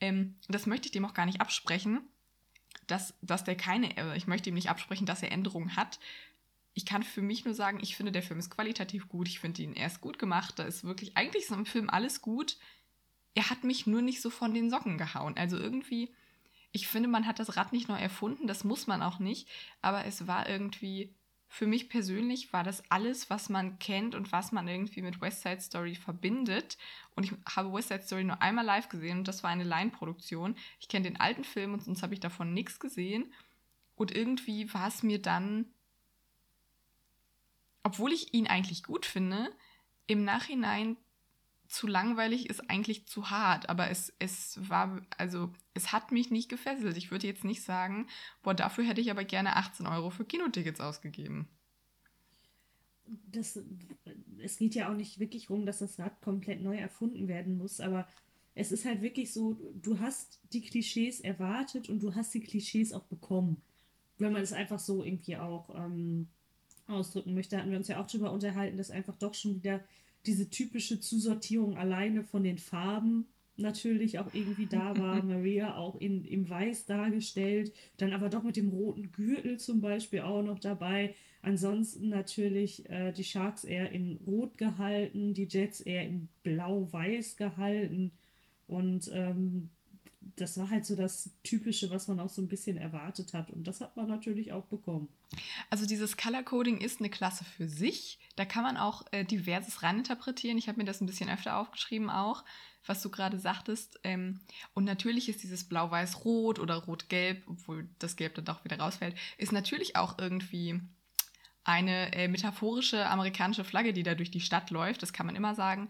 [0.00, 2.00] Ähm, das möchte ich dem auch gar nicht absprechen,
[2.88, 6.00] dass, dass der keine, äh, ich möchte ihm nicht absprechen, dass er Änderungen hat.
[6.74, 9.28] Ich kann für mich nur sagen, ich finde, der Film ist qualitativ gut.
[9.28, 10.58] Ich finde ihn erst gut gemacht.
[10.58, 12.58] Da ist wirklich, eigentlich ist im Film alles gut.
[13.36, 15.36] Er hat mich nur nicht so von den Socken gehauen.
[15.36, 16.12] Also irgendwie,
[16.74, 18.48] ich finde, man hat das Rad nicht neu erfunden.
[18.48, 19.48] Das muss man auch nicht.
[19.80, 21.14] Aber es war irgendwie
[21.46, 25.42] für mich persönlich war das alles, was man kennt und was man irgendwie mit West
[25.42, 26.76] Side Story verbindet.
[27.14, 30.56] Und ich habe West Side Story nur einmal live gesehen und das war eine Line-Produktion.
[30.80, 33.32] Ich kenne den alten Film und sonst habe ich davon nichts gesehen.
[33.94, 35.66] Und irgendwie war es mir dann,
[37.84, 39.48] obwohl ich ihn eigentlich gut finde,
[40.08, 40.96] im Nachhinein
[41.66, 46.48] zu langweilig ist eigentlich zu hart, aber es, es war, also es hat mich nicht
[46.48, 46.96] gefesselt.
[46.96, 48.06] Ich würde jetzt nicht sagen,
[48.42, 51.48] boah, dafür hätte ich aber gerne 18 Euro für Kinotickets ausgegeben.
[53.06, 53.58] Das,
[54.38, 57.80] es geht ja auch nicht wirklich darum, dass das Rad komplett neu erfunden werden muss,
[57.80, 58.06] aber
[58.54, 62.92] es ist halt wirklich so, du hast die Klischees erwartet und du hast die Klischees
[62.92, 63.60] auch bekommen.
[64.18, 66.28] Wenn man es einfach so irgendwie auch ähm,
[66.86, 69.80] ausdrücken möchte, hatten wir uns ja auch darüber unterhalten, dass einfach doch schon wieder
[70.26, 75.22] diese typische Zusortierung alleine von den Farben natürlich auch irgendwie da war.
[75.22, 80.20] Maria auch in, im Weiß dargestellt, dann aber doch mit dem roten Gürtel zum Beispiel
[80.20, 81.14] auch noch dabei.
[81.42, 88.12] Ansonsten natürlich äh, die Sharks eher in Rot gehalten, die Jets eher in Blau-Weiß gehalten.
[88.66, 89.68] Und ähm,
[90.36, 93.50] das war halt so das Typische, was man auch so ein bisschen erwartet hat.
[93.50, 95.08] Und das hat man natürlich auch bekommen.
[95.70, 98.18] Also dieses Color Coding ist eine Klasse für sich.
[98.36, 100.58] Da kann man auch äh, diverses reininterpretieren.
[100.58, 102.44] Ich habe mir das ein bisschen öfter aufgeschrieben auch,
[102.86, 104.00] was du gerade sagtest.
[104.02, 104.40] Ähm,
[104.74, 109.52] und natürlich ist dieses Blau-Weiß-Rot oder Rot-Gelb, obwohl das Gelb dann doch wieder rausfällt, ist
[109.52, 110.80] natürlich auch irgendwie
[111.62, 115.02] eine äh, metaphorische amerikanische Flagge, die da durch die Stadt läuft.
[115.02, 115.88] Das kann man immer sagen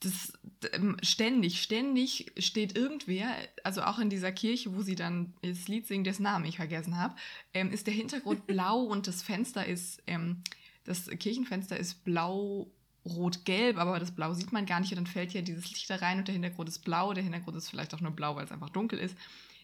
[0.00, 0.32] das
[0.72, 3.28] ähm, ständig, ständig steht irgendwer,
[3.62, 6.98] also auch in dieser Kirche, wo sie dann das Lied singen, dessen Namen ich vergessen
[6.98, 7.14] habe,
[7.54, 10.42] ähm, ist der Hintergrund blau und das Fenster ist, ähm,
[10.84, 12.70] das Kirchenfenster ist blau,
[13.04, 15.88] rot, gelb, aber das Blau sieht man gar nicht und dann fällt ja dieses Licht
[15.90, 18.44] da rein und der Hintergrund ist blau, der Hintergrund ist vielleicht auch nur blau, weil
[18.44, 19.16] es einfach dunkel ist.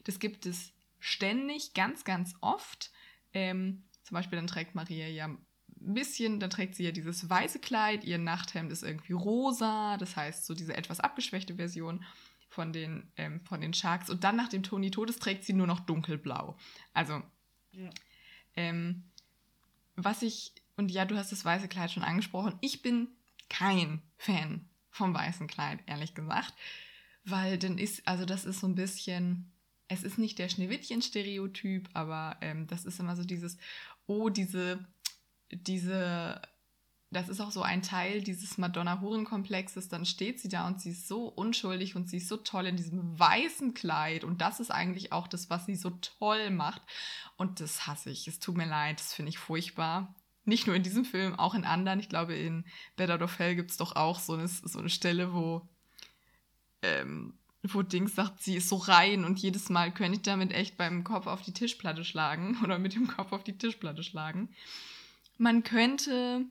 [0.05, 2.91] Das gibt es ständig, ganz, ganz oft.
[3.33, 5.31] Ähm, zum Beispiel dann trägt Maria ja
[5.81, 10.47] bisschen, dann trägt sie ja dieses weiße Kleid, ihr Nachthemd ist irgendwie rosa, das heißt
[10.47, 12.05] so diese etwas abgeschwächte Version
[12.49, 14.11] von den, ähm, von den Sharks.
[14.11, 16.57] Und dann nach dem Toni Todes trägt sie nur noch dunkelblau.
[16.93, 17.23] Also,
[17.73, 17.91] ja.
[18.57, 19.05] ähm,
[19.97, 23.09] was ich, und ja, du hast das weiße Kleid schon angesprochen, ich bin
[23.49, 26.55] kein Fan vom weißen Kleid, ehrlich gesagt.
[27.25, 29.53] Weil dann ist, also das ist so ein bisschen,
[29.89, 33.59] es ist nicht der Schneewittchen-Stereotyp, aber ähm, das ist immer so dieses,
[34.07, 34.87] oh, diese
[35.53, 36.41] diese,
[37.11, 41.09] das ist auch so ein Teil dieses Madonna-Huren-Komplexes, dann steht sie da und sie ist
[41.09, 45.13] so unschuldig und sie ist so toll in diesem weißen Kleid und das ist eigentlich
[45.13, 46.83] auch das, was sie so toll macht
[47.37, 50.15] und das hasse ich, es tut mir leid, das finde ich furchtbar.
[50.45, 52.01] Nicht nur in diesem Film, auch in anderen.
[52.01, 52.65] Ich glaube, in
[52.97, 55.69] Better of Hell gibt es doch auch so eine, so eine Stelle, wo,
[56.83, 60.77] ähm, wo Dings sagt, sie ist so rein und jedes Mal könnte ich damit echt
[60.77, 64.49] beim Kopf auf die Tischplatte schlagen oder mit dem Kopf auf die Tischplatte schlagen.
[65.41, 66.45] Man könnte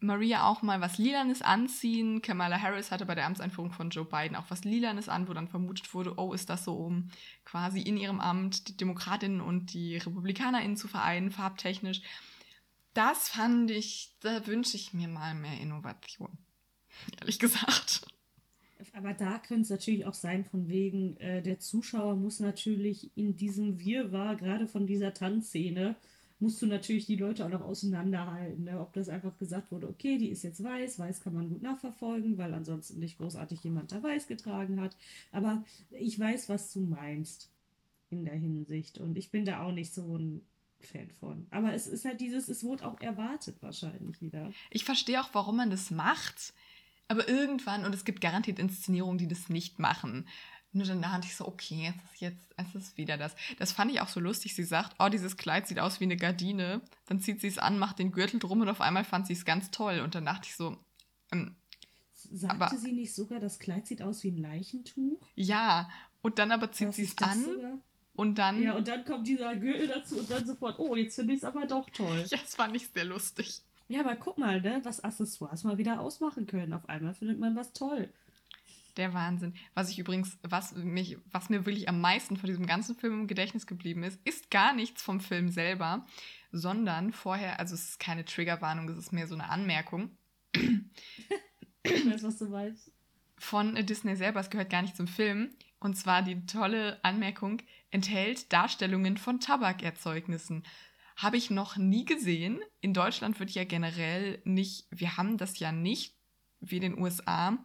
[0.00, 2.20] Maria auch mal was Lilanes anziehen.
[2.20, 5.48] Kamala Harris hatte bei der Amtseinführung von Joe Biden auch was Lilanes an, wo dann
[5.48, 7.08] vermutet wurde, oh, ist das so, um
[7.46, 12.02] quasi in ihrem Amt die Demokratinnen und die RepublikanerInnen zu vereinen, farbtechnisch.
[12.92, 16.36] Das fand ich, da wünsche ich mir mal mehr Innovation.
[17.20, 18.02] Ehrlich gesagt.
[18.92, 23.38] Aber da könnte es natürlich auch sein, von wegen, äh, der Zuschauer muss natürlich in
[23.38, 25.96] diesem Wirrwarr, gerade von dieser Tanzszene,
[26.40, 28.64] musst du natürlich die Leute auch noch auseinanderhalten.
[28.64, 28.80] Ne?
[28.80, 32.38] Ob das einfach gesagt wurde, okay, die ist jetzt weiß, weiß kann man gut nachverfolgen,
[32.38, 34.96] weil ansonsten nicht großartig jemand da weiß getragen hat.
[35.32, 37.50] Aber ich weiß, was du meinst
[38.10, 38.98] in der Hinsicht.
[38.98, 40.42] Und ich bin da auch nicht so ein
[40.80, 41.46] Fan von.
[41.50, 44.52] Aber es ist halt dieses, es wurde auch erwartet wahrscheinlich wieder.
[44.70, 46.54] Ich verstehe auch, warum man das macht.
[47.08, 50.26] Aber irgendwann, und es gibt garantiert Inszenierungen, die das nicht machen.
[50.72, 53.34] Nur dann dachte ich so, okay, jetzt ist jetzt, es ist wieder das.
[53.58, 54.54] Das fand ich auch so lustig.
[54.54, 56.82] Sie sagt, oh, dieses Kleid sieht aus wie eine Gardine.
[57.06, 59.44] Dann zieht sie es an, macht den Gürtel drum und auf einmal fand sie es
[59.44, 60.00] ganz toll.
[60.00, 60.76] Und dann dachte ich so,
[61.32, 61.56] ähm,
[62.30, 65.20] Sagte aber, sie nicht sogar, das Kleid sieht aus wie ein Leichentuch?
[65.34, 65.88] Ja,
[66.20, 67.42] und dann aber zieht sie es an.
[67.42, 67.78] Sogar?
[68.14, 68.60] Und dann.
[68.62, 71.44] Ja, und dann kommt dieser Gürtel dazu und dann sofort, oh, jetzt finde ich es
[71.44, 72.24] aber doch toll.
[72.28, 73.62] Ja, das fand ich sehr lustig.
[73.86, 76.72] Ja, aber guck mal, ne, was Accessoires mal wieder ausmachen können.
[76.74, 78.12] Auf einmal findet man was toll.
[78.98, 79.54] Der Wahnsinn.
[79.74, 83.26] Was ich übrigens, was mich, was mir wirklich am meisten von diesem ganzen Film im
[83.28, 86.04] Gedächtnis geblieben ist, ist gar nichts vom Film selber,
[86.50, 90.10] sondern vorher, also es ist keine Triggerwarnung, es ist mehr so eine Anmerkung.
[90.52, 92.90] ich weiß, was du weißt.
[93.38, 95.50] Von Disney selber, es gehört gar nicht zum Film.
[95.78, 100.64] Und zwar die tolle Anmerkung, enthält Darstellungen von Tabakerzeugnissen.
[101.14, 102.58] Habe ich noch nie gesehen.
[102.80, 106.16] In Deutschland wird ja generell nicht, wir haben das ja nicht
[106.60, 107.56] wie in den USA,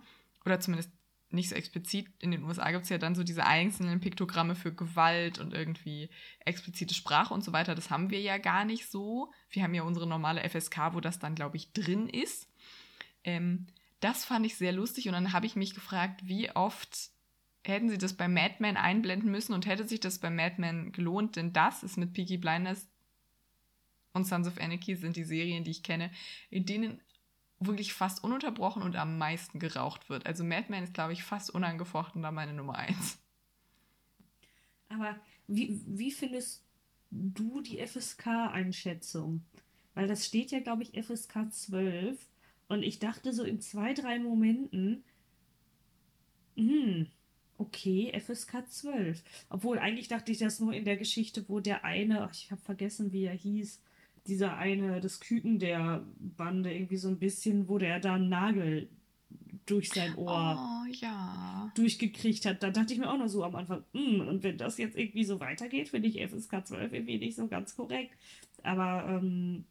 [0.45, 0.91] oder zumindest
[1.33, 2.07] nicht so explizit.
[2.19, 6.09] In den USA gibt es ja dann so diese einzelnen Piktogramme für Gewalt und irgendwie
[6.45, 7.75] explizite Sprache und so weiter.
[7.75, 9.31] Das haben wir ja gar nicht so.
[9.49, 12.49] Wir haben ja unsere normale FSK, wo das dann, glaube ich, drin ist.
[13.23, 13.67] Ähm,
[13.99, 17.11] das fand ich sehr lustig und dann habe ich mich gefragt, wie oft
[17.63, 20.91] hätten sie das bei Mad Men einblenden müssen und hätte sich das bei Mad Men
[20.91, 22.89] gelohnt, denn das ist mit Peaky Blinders
[24.13, 26.11] und Sons of Anarchy sind die Serien, die ich kenne,
[26.49, 27.01] in denen
[27.65, 30.25] wirklich fast ununterbrochen und am meisten geraucht wird.
[30.25, 33.19] Also Mad Men ist, glaube ich, fast unangefochten da meine Nummer eins.
[34.89, 35.15] Aber
[35.47, 36.63] wie, wie findest
[37.11, 39.43] du die FSK-Einschätzung?
[39.93, 42.27] Weil das steht ja, glaube ich, FSK 12.
[42.67, 45.03] Und ich dachte so in zwei, drei Momenten,
[46.55, 47.07] hm,
[47.57, 49.23] okay, FSK 12.
[49.49, 53.11] Obwohl eigentlich dachte ich das nur in der Geschichte, wo der eine, ich habe vergessen,
[53.11, 53.81] wie er hieß,
[54.27, 58.89] dieser eine, das Küken der Bande, irgendwie so ein bisschen, wo der da einen Nagel
[59.65, 61.71] durch sein Ohr oh, ja.
[61.75, 62.63] durchgekriegt hat.
[62.63, 65.23] Da dachte ich mir auch noch so am Anfang, mm, und wenn das jetzt irgendwie
[65.23, 68.15] so weitergeht, finde ich FSK 12 irgendwie nicht so ganz korrekt.
[68.61, 69.65] Aber ähm,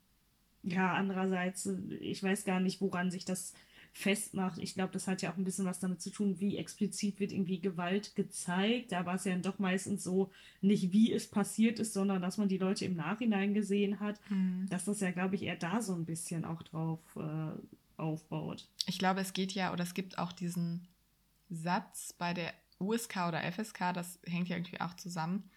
[0.63, 1.69] ja, andererseits,
[2.01, 3.55] ich weiß gar nicht, woran sich das
[3.93, 4.59] festmacht.
[4.59, 7.31] Ich glaube, das hat ja auch ein bisschen was damit zu tun, wie explizit wird
[7.31, 8.93] irgendwie Gewalt gezeigt.
[8.93, 10.31] Da war es ja doch meistens so,
[10.63, 14.19] nicht wie es passiert ist, sondern dass man die Leute im Nachhinein gesehen hat.
[14.31, 14.67] Mhm.
[14.71, 18.67] Dass das ja, glaube ich, eher da so ein bisschen auch drauf äh, aufbaut.
[18.87, 20.89] Ich glaube, es geht ja, oder es gibt auch diesen
[21.51, 25.51] Satz bei der USK oder FSK, das hängt ja irgendwie auch zusammen.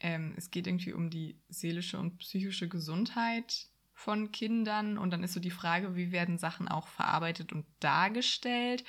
[0.00, 5.32] Ähm, es geht irgendwie um die seelische und psychische Gesundheit von Kindern und dann ist
[5.32, 8.84] so die Frage, wie werden Sachen auch verarbeitet und dargestellt.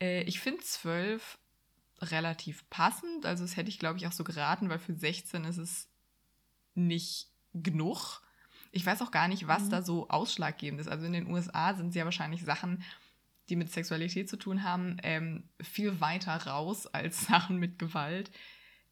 [0.00, 1.38] Äh, ich finde zwölf
[2.00, 5.58] relativ passend, also das hätte ich glaube ich auch so geraten, weil für 16 ist
[5.58, 5.88] es
[6.74, 8.22] nicht genug.
[8.70, 9.70] Ich weiß auch gar nicht, was mhm.
[9.70, 10.88] da so ausschlaggebend ist.
[10.88, 12.84] Also in den USA sind es ja wahrscheinlich Sachen,
[13.48, 18.30] die mit Sexualität zu tun haben, ähm, viel weiter raus als Sachen mit Gewalt.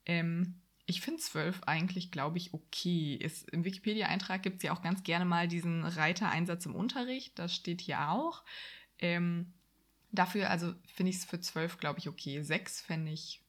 [0.07, 3.15] Ähm, ich finde zwölf eigentlich, glaube ich, okay.
[3.15, 7.39] Ist, Im Wikipedia-Eintrag gibt es ja auch ganz gerne mal diesen Reitereinsatz im Unterricht.
[7.39, 8.43] Das steht hier auch.
[8.99, 9.53] Ähm,
[10.11, 12.43] dafür, also finde ich es für zwölf, glaube ich, okay.
[12.43, 13.43] Sechs fände ich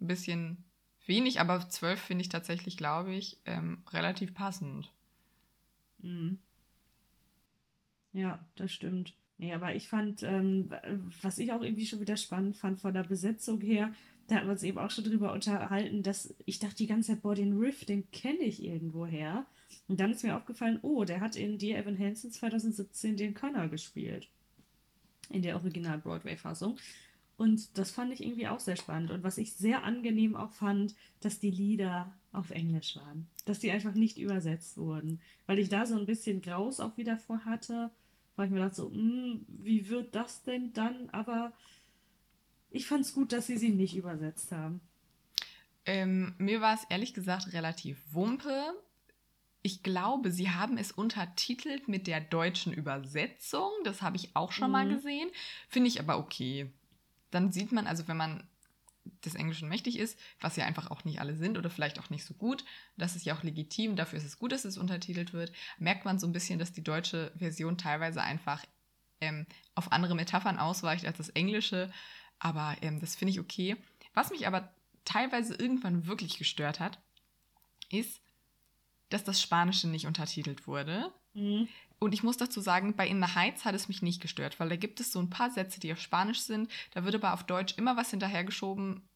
[0.00, 0.64] ein bisschen
[1.06, 4.90] wenig, aber zwölf finde ich tatsächlich, glaube ich, ähm, relativ passend.
[5.98, 6.38] Mhm.
[8.12, 9.14] Ja, das stimmt.
[9.38, 10.70] Nee, aber ich fand, ähm,
[11.22, 13.92] was ich auch irgendwie schon wieder spannend fand von der Besetzung her,
[14.26, 17.22] da hatten wir uns eben auch schon drüber unterhalten, dass ich dachte die ganze Zeit,
[17.22, 19.46] boah, den Riff, den kenne ich irgendwoher.
[19.88, 23.68] Und dann ist mir aufgefallen, oh, der hat in Dear Evan Hansen 2017 den Connor
[23.68, 24.28] gespielt.
[25.30, 26.78] In der Original-Broadway-Fassung.
[27.36, 29.10] Und das fand ich irgendwie auch sehr spannend.
[29.10, 33.26] Und was ich sehr angenehm auch fand, dass die Lieder auf Englisch waren.
[33.44, 35.20] Dass die einfach nicht übersetzt wurden.
[35.46, 37.90] Weil ich da so ein bisschen Graus auch wieder vor hatte.
[38.36, 41.10] Weil ich mir dachte so, hm, wie wird das denn dann?
[41.10, 41.52] Aber
[42.72, 44.80] ich fand es gut, dass sie sie nicht übersetzt haben.
[45.84, 48.74] Ähm, mir war es ehrlich gesagt relativ wumpe.
[49.62, 53.70] Ich glaube, sie haben es untertitelt mit der deutschen Übersetzung.
[53.84, 54.72] Das habe ich auch schon mhm.
[54.72, 55.30] mal gesehen.
[55.68, 56.70] Finde ich aber okay.
[57.30, 58.44] Dann sieht man, also wenn man
[59.24, 62.24] des Englischen mächtig ist, was ja einfach auch nicht alle sind oder vielleicht auch nicht
[62.24, 62.64] so gut,
[62.96, 66.18] das ist ja auch legitim, dafür ist es gut, dass es untertitelt wird, merkt man
[66.18, 68.64] so ein bisschen, dass die deutsche Version teilweise einfach
[69.20, 71.90] ähm, auf andere Metaphern ausweicht als das Englische.
[72.44, 73.76] Aber ähm, das finde ich okay.
[74.14, 74.68] Was mich aber
[75.04, 76.98] teilweise irgendwann wirklich gestört hat,
[77.88, 78.20] ist,
[79.10, 81.12] dass das Spanische nicht untertitelt wurde.
[81.34, 81.68] Mhm.
[82.00, 84.68] Und ich muss dazu sagen, bei In the Heights hat es mich nicht gestört, weil
[84.68, 86.68] da gibt es so ein paar Sätze, die auf Spanisch sind.
[86.90, 89.08] Da wird aber auf Deutsch immer was hinterhergeschoben,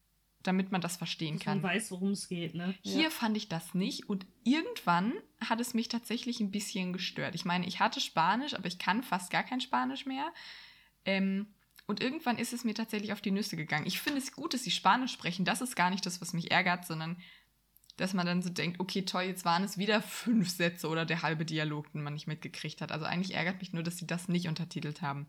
[0.43, 1.61] damit man das verstehen Dass kann.
[1.61, 2.75] Man weiß, worum es geht, ne?
[2.81, 3.09] Hier ja.
[3.09, 5.11] fand ich das nicht und irgendwann
[5.41, 7.35] hat es mich tatsächlich ein bisschen gestört.
[7.35, 10.31] Ich meine, ich hatte Spanisch, aber ich kann fast gar kein Spanisch mehr.
[11.03, 11.47] Ähm,
[11.87, 13.87] und irgendwann ist es mir tatsächlich auf die Nüsse gegangen.
[13.87, 15.45] Ich finde es gut, dass sie Spanisch sprechen.
[15.45, 17.17] Das ist gar nicht das, was mich ärgert, sondern
[17.95, 21.23] dass man dann so denkt, okay, toll, jetzt waren es wieder fünf Sätze oder der
[21.23, 22.91] halbe Dialog, den man nicht mitgekriegt hat.
[22.91, 25.27] Also eigentlich ärgert mich nur, dass sie das nicht untertitelt haben.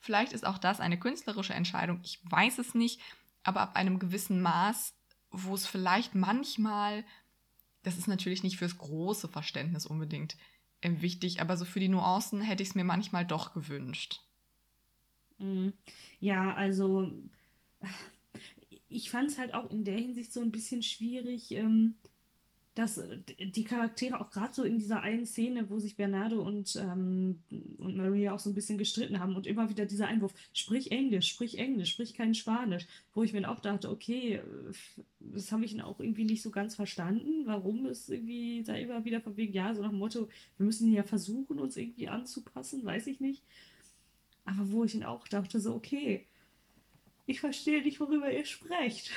[0.00, 3.00] Vielleicht ist auch das eine künstlerische Entscheidung, ich weiß es nicht,
[3.42, 4.94] aber ab einem gewissen Maß,
[5.30, 7.04] wo es vielleicht manchmal,
[7.82, 10.36] das ist natürlich nicht fürs große Verständnis unbedingt
[10.82, 14.20] äh, wichtig, aber so für die Nuancen hätte ich es mir manchmal doch gewünscht.
[15.38, 15.72] Mhm.
[16.20, 17.10] Ja, also
[18.88, 21.50] ich fand es halt auch in der Hinsicht so ein bisschen schwierig.
[21.52, 21.96] Ähm,
[22.74, 26.76] dass äh, die Charaktere auch gerade so in dieser einen Szene, wo sich Bernardo und,
[26.76, 27.38] ähm,
[27.78, 31.28] und Maria auch so ein bisschen gestritten haben und immer wieder dieser Einwurf, sprich Englisch,
[31.28, 34.72] sprich Englisch, sprich kein Spanisch, wo ich mir auch dachte, okay, äh,
[35.20, 39.20] das habe ich auch irgendwie nicht so ganz verstanden, warum es irgendwie da immer wieder
[39.20, 43.06] von wegen, ja, so nach dem Motto, wir müssen ja versuchen, uns irgendwie anzupassen, weiß
[43.06, 43.42] ich nicht.
[44.44, 46.26] Aber wo ich ihn auch dachte, so, okay,
[47.26, 49.10] ich verstehe nicht, worüber ihr sprecht.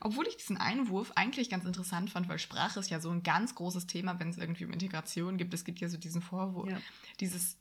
[0.00, 3.54] Obwohl ich diesen Einwurf eigentlich ganz interessant fand, weil Sprache ist ja so ein ganz
[3.54, 5.52] großes Thema, wenn es irgendwie um Integration gibt.
[5.52, 6.78] Es gibt ja so diesen Vorwurf, ja.
[7.20, 7.58] dieses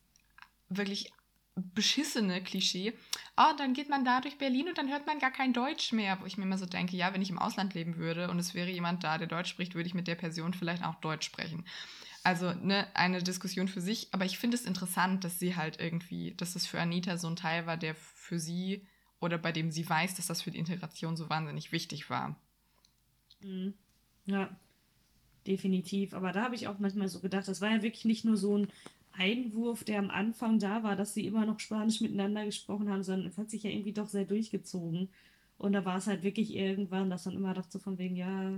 [0.70, 1.12] wirklich
[1.56, 2.94] beschissene Klischee,
[3.38, 6.20] oh, dann geht man da durch Berlin und dann hört man gar kein Deutsch mehr.
[6.20, 8.54] Wo ich mir immer so denke, ja, wenn ich im Ausland leben würde und es
[8.54, 11.66] wäre jemand da, der Deutsch spricht, würde ich mit der Person vielleicht auch Deutsch sprechen.
[12.24, 16.34] Also ne, eine Diskussion für sich, aber ich finde es interessant, dass sie halt irgendwie,
[16.36, 18.88] dass das für Anita so ein Teil war, der für sie
[19.20, 22.40] oder bei dem sie weiß, dass das für die Integration so wahnsinnig wichtig war.
[23.42, 23.74] Mhm.
[24.26, 24.56] Ja,
[25.48, 26.14] definitiv.
[26.14, 28.58] Aber da habe ich auch manchmal so gedacht, das war ja wirklich nicht nur so
[28.58, 28.68] ein
[29.12, 33.28] Einwurf, der am Anfang da war, dass sie immer noch Spanisch miteinander gesprochen haben, sondern
[33.28, 35.10] es hat sich ja irgendwie doch sehr durchgezogen.
[35.58, 38.54] Und da war es halt wirklich irgendwann, dass man immer dachte von wegen, ja,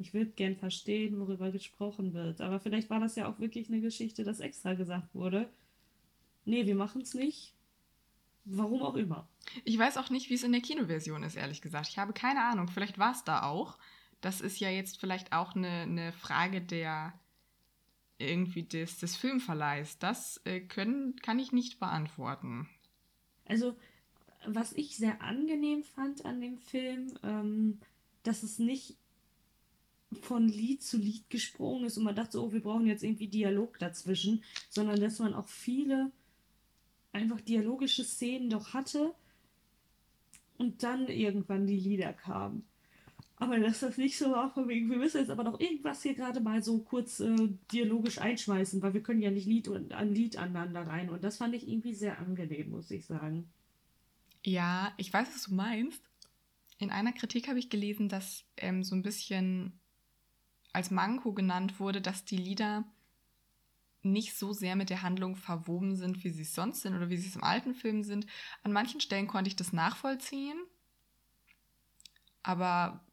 [0.00, 2.40] ich würde gern verstehen, worüber gesprochen wird.
[2.40, 5.50] Aber vielleicht war das ja auch wirklich eine Geschichte, dass extra gesagt wurde,
[6.46, 7.54] nee, wir machen es nicht.
[8.46, 9.28] Warum auch immer.
[9.64, 11.88] Ich weiß auch nicht, wie es in der Kinoversion ist, ehrlich gesagt.
[11.88, 12.68] Ich habe keine Ahnung.
[12.68, 13.78] Vielleicht war es da auch.
[14.22, 17.12] Das ist ja jetzt vielleicht auch eine, eine Frage der
[18.16, 19.98] irgendwie des, des Filmverleihs.
[19.98, 22.68] Das äh, können, kann ich nicht beantworten.
[23.44, 23.76] Also,
[24.46, 27.80] was ich sehr angenehm fand an dem Film, ähm,
[28.22, 28.96] dass es nicht
[30.22, 33.28] von Lied zu Lied gesprungen ist und man dachte, so, oh, wir brauchen jetzt irgendwie
[33.28, 36.10] Dialog dazwischen, sondern dass man auch viele
[37.12, 39.14] einfach dialogische Szenen doch hatte
[40.58, 42.64] und dann irgendwann die Lieder kamen.
[43.36, 46.14] Aber dass das nicht so war, von wegen, wir müssen jetzt aber noch irgendwas hier
[46.14, 50.14] gerade mal so kurz äh, dialogisch einschmeißen, weil wir können ja nicht Lied und ein
[50.14, 51.08] Lied aneinander rein.
[51.08, 53.50] Und das fand ich irgendwie sehr angenehm, muss ich sagen.
[54.44, 56.02] Ja, ich weiß, was du meinst.
[56.78, 59.79] In einer Kritik habe ich gelesen, dass ähm, so ein bisschen
[60.72, 62.84] als Manko genannt wurde, dass die Lieder
[64.02, 67.16] nicht so sehr mit der Handlung verwoben sind, wie sie es sonst sind oder wie
[67.16, 68.26] sie es im alten Film sind.
[68.62, 70.58] An manchen Stellen konnte ich das nachvollziehen,
[72.42, 73.04] aber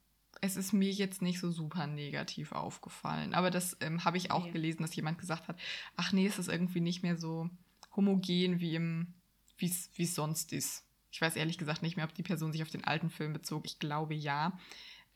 [0.42, 3.34] es ist mir jetzt nicht so super negativ aufgefallen.
[3.34, 4.52] Aber das ähm, habe ich auch okay.
[4.52, 5.60] gelesen, dass jemand gesagt hat,
[5.96, 7.50] ach nee, es ist irgendwie nicht mehr so
[7.96, 9.14] homogen wie im,
[9.58, 10.86] wie es sonst ist.
[11.12, 13.66] Ich weiß ehrlich gesagt nicht mehr, ob die Person sich auf den alten Film bezog.
[13.66, 14.58] Ich glaube ja.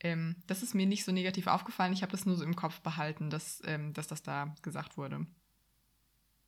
[0.02, 1.92] Ähm, das ist mir nicht so negativ aufgefallen.
[1.92, 5.26] Ich habe das nur so im Kopf behalten, dass, ähm, dass das da gesagt wurde.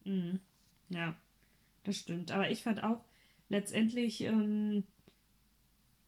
[0.05, 0.41] Mhm.
[0.89, 1.17] Ja,
[1.85, 2.33] das stimmt.
[2.33, 3.05] Aber ich fand auch
[3.49, 4.85] letztendlich, ähm,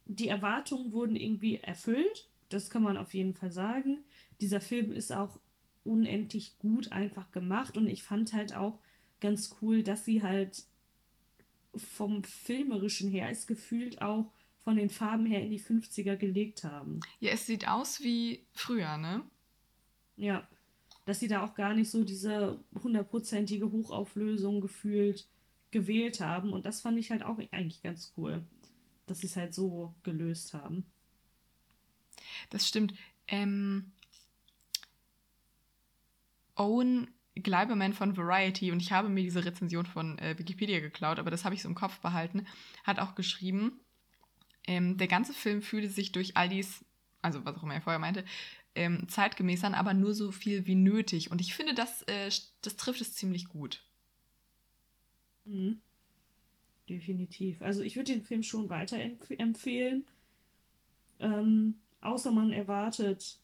[0.07, 2.29] die Erwartungen wurden irgendwie erfüllt.
[2.49, 4.05] Das kann man auf jeden Fall sagen.
[4.41, 5.39] Dieser Film ist auch
[5.85, 8.81] unendlich gut einfach gemacht und ich fand halt auch
[9.21, 10.65] ganz cool, dass sie halt
[11.77, 14.33] vom filmerischen her es gefühlt auch
[14.67, 16.99] von den Farben her in die 50er gelegt haben.
[17.21, 19.23] Ja, es sieht aus wie früher, ne?
[20.17, 20.47] Ja
[21.07, 25.27] dass sie da auch gar nicht so diese hundertprozentige Hochauflösung gefühlt
[25.71, 26.53] gewählt haben.
[26.53, 28.45] Und das fand ich halt auch eigentlich ganz cool,
[29.07, 30.85] dass sie es halt so gelöst haben.
[32.51, 32.93] Das stimmt.
[33.29, 33.93] Ähm,
[36.57, 41.31] Owen Gleiberman von Variety, und ich habe mir diese Rezension von äh, Wikipedia geklaut, aber
[41.31, 42.47] das habe ich so im Kopf behalten,
[42.83, 43.79] hat auch geschrieben,
[44.67, 46.85] ähm, der ganze Film fühle sich durch all dies,
[47.23, 48.25] also was auch immer er vorher meinte,
[48.75, 51.31] ähm, zeitgemäß an, aber nur so viel wie nötig.
[51.31, 52.31] Und ich finde, das, äh,
[52.63, 53.83] das trifft es ziemlich gut.
[55.45, 55.81] Mhm.
[56.89, 57.63] Definitiv.
[57.63, 60.05] Also ich würde den Film schon weiterempfehlen.
[61.19, 63.39] Ähm, außer man erwartet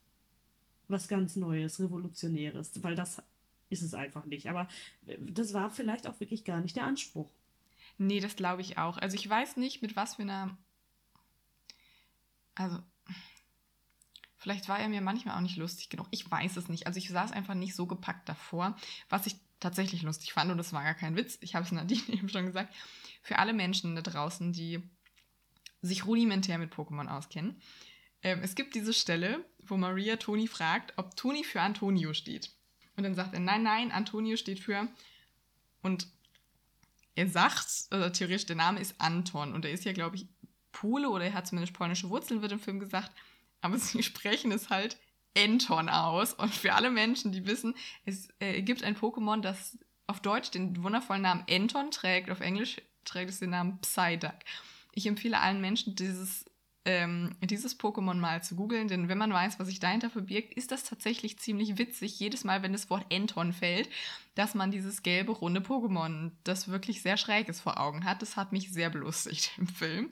[0.88, 3.22] was ganz Neues, Revolutionäres, weil das
[3.70, 4.48] ist es einfach nicht.
[4.48, 4.68] Aber
[5.06, 7.30] äh, das war vielleicht auch wirklich gar nicht der Anspruch.
[7.98, 8.98] Nee, das glaube ich auch.
[8.98, 10.56] Also ich weiß nicht, mit was für einer.
[12.54, 12.82] Also
[14.42, 16.08] Vielleicht war er mir manchmal auch nicht lustig genug.
[16.10, 16.88] Ich weiß es nicht.
[16.88, 18.76] Also ich saß einfach nicht so gepackt davor,
[19.08, 20.50] was ich tatsächlich lustig fand.
[20.50, 21.38] Und das war gar kein Witz.
[21.42, 22.74] Ich habe es Nadine eben schon gesagt.
[23.22, 24.82] Für alle Menschen da draußen, die
[25.80, 27.62] sich rudimentär mit Pokémon auskennen.
[28.24, 32.50] Ähm, es gibt diese Stelle, wo Maria Toni fragt, ob Toni für Antonio steht.
[32.96, 34.88] Und dann sagt er, nein, nein, Antonio steht für.
[35.82, 36.08] Und
[37.14, 39.52] er sagt, also theoretisch, der Name ist Anton.
[39.52, 40.26] Und er ist ja, glaube ich,
[40.72, 43.12] Pole oder er hat zumindest polnische Wurzeln, wird im Film gesagt
[43.62, 44.98] aber sie sprechen es halt
[45.32, 46.34] Enton aus.
[46.34, 50.82] Und für alle Menschen, die wissen, es äh, gibt ein Pokémon, das auf Deutsch den
[50.82, 54.34] wundervollen Namen Enton trägt, auf Englisch trägt es den Namen Psyduck.
[54.92, 56.44] Ich empfehle allen Menschen, dieses
[56.84, 60.72] ähm, dieses Pokémon mal zu googeln, denn wenn man weiß, was sich dahinter verbirgt, ist
[60.72, 63.88] das tatsächlich ziemlich witzig, jedes Mal, wenn das Wort Enton fällt,
[64.34, 68.20] dass man dieses gelbe, runde Pokémon, das wirklich sehr schräg ist, vor Augen hat.
[68.20, 70.10] Das hat mich sehr belustigt im Film.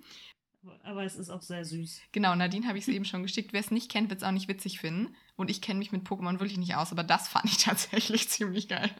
[0.82, 2.00] Aber es ist auch sehr süß.
[2.12, 3.52] Genau, Nadine habe ich es eben schon geschickt.
[3.52, 5.14] Wer es nicht kennt, wird es auch nicht witzig finden.
[5.36, 8.68] Und ich kenne mich mit Pokémon wirklich nicht aus, aber das fand ich tatsächlich ziemlich
[8.68, 8.90] geil.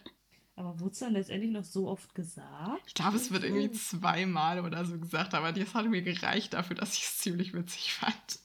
[0.57, 2.83] Aber wurde es dann letztendlich noch so oft gesagt?
[2.87, 6.77] Ich glaube, es wird irgendwie zweimal oder so gesagt, aber das hat mir gereicht dafür,
[6.77, 8.41] dass ich es ziemlich witzig fand.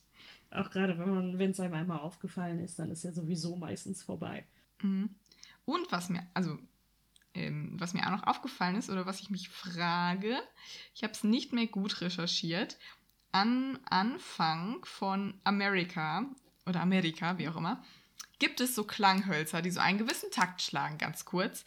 [0.49, 4.01] Auch gerade, wenn man, wenn es einem einmal aufgefallen ist, dann ist ja sowieso meistens
[4.03, 4.45] vorbei.
[4.81, 5.09] Mhm.
[5.65, 6.57] Und was mir, also
[7.33, 10.37] ähm, was mir auch noch aufgefallen ist oder was ich mich frage,
[10.93, 12.77] ich habe es nicht mehr gut recherchiert.
[13.35, 16.25] An Anfang von Amerika
[16.65, 17.83] oder Amerika, wie auch immer,
[18.39, 21.65] gibt es so Klanghölzer, die so einen gewissen Takt schlagen, ganz kurz.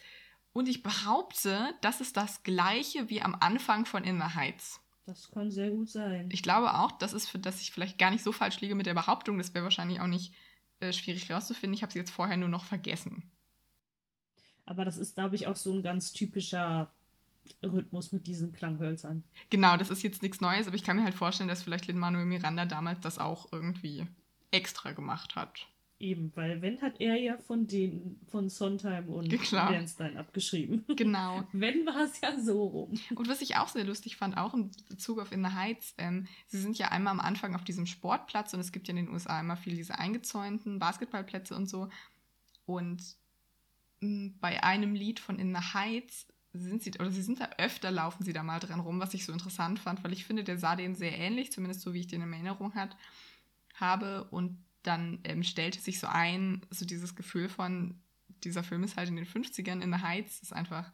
[0.51, 4.79] Und ich behaupte, das ist das gleiche wie am Anfang von In the Heights.
[5.05, 6.29] Das kann sehr gut sein.
[6.31, 8.87] Ich glaube auch, das ist für, dass ich vielleicht gar nicht so falsch liege mit
[8.87, 9.37] der Behauptung.
[9.37, 10.33] Das wäre wahrscheinlich auch nicht
[10.79, 11.75] äh, schwierig herauszufinden.
[11.75, 13.29] Ich habe sie jetzt vorher nur noch vergessen.
[14.65, 16.91] Aber das ist, glaube ich, auch so ein ganz typischer
[17.63, 19.23] Rhythmus mit diesen Klanghölzern.
[19.49, 22.25] Genau, das ist jetzt nichts Neues, aber ich kann mir halt vorstellen, dass vielleicht Lin-Manuel
[22.25, 24.07] Miranda damals das auch irgendwie
[24.51, 25.67] extra gemacht hat.
[26.01, 29.69] Eben, weil wenn hat er ja von den von Sondheim und Klar.
[29.69, 30.85] Bernstein abgeschrieben.
[30.95, 31.43] Genau.
[31.51, 32.93] wenn war es ja so rum.
[33.15, 36.25] Und was ich auch sehr lustig fand, auch in Bezug auf In the Heights, ähm,
[36.47, 39.09] sie sind ja einmal am Anfang auf diesem Sportplatz und es gibt ja in den
[39.09, 41.89] USA immer viel diese eingezäunten Basketballplätze und so.
[42.65, 43.01] Und
[43.99, 47.49] mh, hm, bei einem Lied von In the Heights sind sie, oder sie sind da
[47.57, 50.43] öfter, laufen sie da mal dran rum, was ich so interessant fand, weil ich finde,
[50.43, 52.95] der sah den sehr ähnlich, zumindest so wie ich den in Erinnerung hat,
[53.75, 54.25] habe.
[54.31, 58.01] Und dann ähm, stellte sich so ein, so dieses Gefühl von,
[58.43, 60.91] dieser Film ist halt in den 50ern in The Heights, ist einfach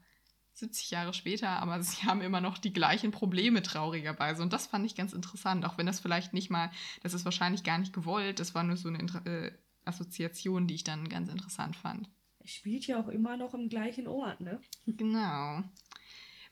[0.53, 4.41] 70 Jahre später, aber sie haben immer noch die gleichen Probleme traurigerweise.
[4.41, 6.71] Und das fand ich ganz interessant, auch wenn das vielleicht nicht mal,
[7.03, 9.51] das ist wahrscheinlich gar nicht gewollt, das war nur so eine äh,
[9.85, 12.09] Assoziation, die ich dann ganz interessant fand.
[12.45, 14.61] Spielt ja auch immer noch im gleichen Ort, ne?
[14.85, 15.63] Genau.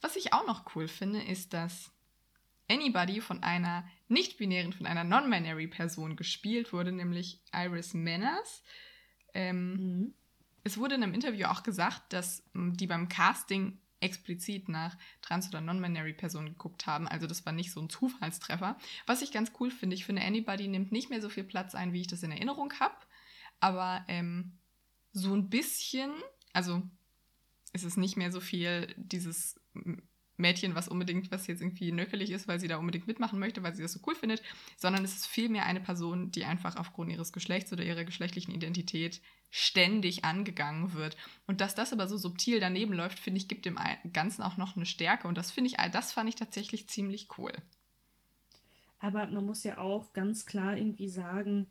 [0.01, 1.91] Was ich auch noch cool finde, ist, dass
[2.69, 8.63] Anybody von einer nicht-binären, von einer non-binary Person gespielt wurde, nämlich Iris Manners.
[9.33, 10.13] Ähm, mhm.
[10.63, 15.61] Es wurde in einem Interview auch gesagt, dass die beim Casting explizit nach trans- oder
[15.61, 17.07] non-binary Personen geguckt haben.
[17.07, 18.77] Also das war nicht so ein Zufallstreffer.
[19.05, 21.93] Was ich ganz cool finde, ich finde, Anybody nimmt nicht mehr so viel Platz ein,
[21.93, 22.95] wie ich das in Erinnerung habe.
[23.59, 24.57] Aber ähm,
[25.13, 26.11] so ein bisschen,
[26.51, 26.81] also
[27.71, 29.59] es ist nicht mehr so viel dieses
[30.37, 33.75] Mädchen, was unbedingt, was jetzt irgendwie nöckelig ist, weil sie da unbedingt mitmachen möchte, weil
[33.75, 34.41] sie das so cool findet,
[34.77, 39.21] sondern es ist vielmehr eine Person, die einfach aufgrund ihres Geschlechts oder ihrer geschlechtlichen Identität
[39.51, 41.15] ständig angegangen wird.
[41.45, 43.77] Und dass das aber so subtil daneben läuft, finde ich, gibt dem
[44.11, 45.27] Ganzen auch noch eine Stärke.
[45.27, 47.53] Und das finde ich, das fand ich tatsächlich ziemlich cool.
[48.99, 51.67] Aber man muss ja auch ganz klar irgendwie sagen,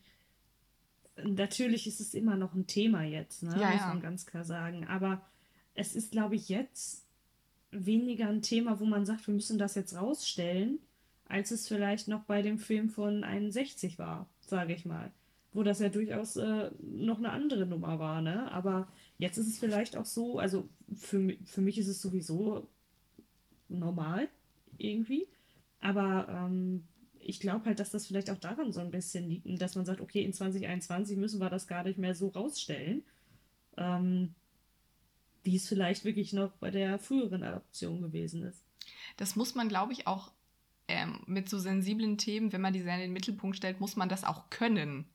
[1.22, 3.56] natürlich ist es immer noch ein Thema jetzt, ne?
[3.58, 3.88] Ja, muss ja.
[3.88, 4.86] man ganz klar sagen.
[4.86, 5.22] Aber
[5.74, 7.06] es ist, glaube ich, jetzt
[7.70, 10.78] weniger ein Thema, wo man sagt, wir müssen das jetzt rausstellen,
[11.26, 15.10] als es vielleicht noch bei dem Film von 61 war, sage ich mal.
[15.54, 18.50] Wo das ja durchaus äh, noch eine andere Nummer war, ne?
[18.52, 18.88] Aber
[19.18, 22.68] jetzt ist es vielleicht auch so, also für, für mich ist es sowieso
[23.68, 24.28] normal,
[24.78, 25.26] irgendwie.
[25.80, 26.84] Aber ähm,
[27.24, 30.00] ich glaube halt, dass das vielleicht auch daran so ein bisschen liegt, dass man sagt,
[30.00, 33.02] okay, in 2021 müssen wir das gar nicht mehr so rausstellen.
[33.76, 34.34] Ähm,
[35.44, 38.62] wie es vielleicht wirklich noch bei der früheren Adoption gewesen ist.
[39.16, 40.30] Das muss man, glaube ich, auch
[40.88, 44.08] ähm, mit so sensiblen Themen, wenn man die sehr in den Mittelpunkt stellt, muss man
[44.08, 45.06] das auch können.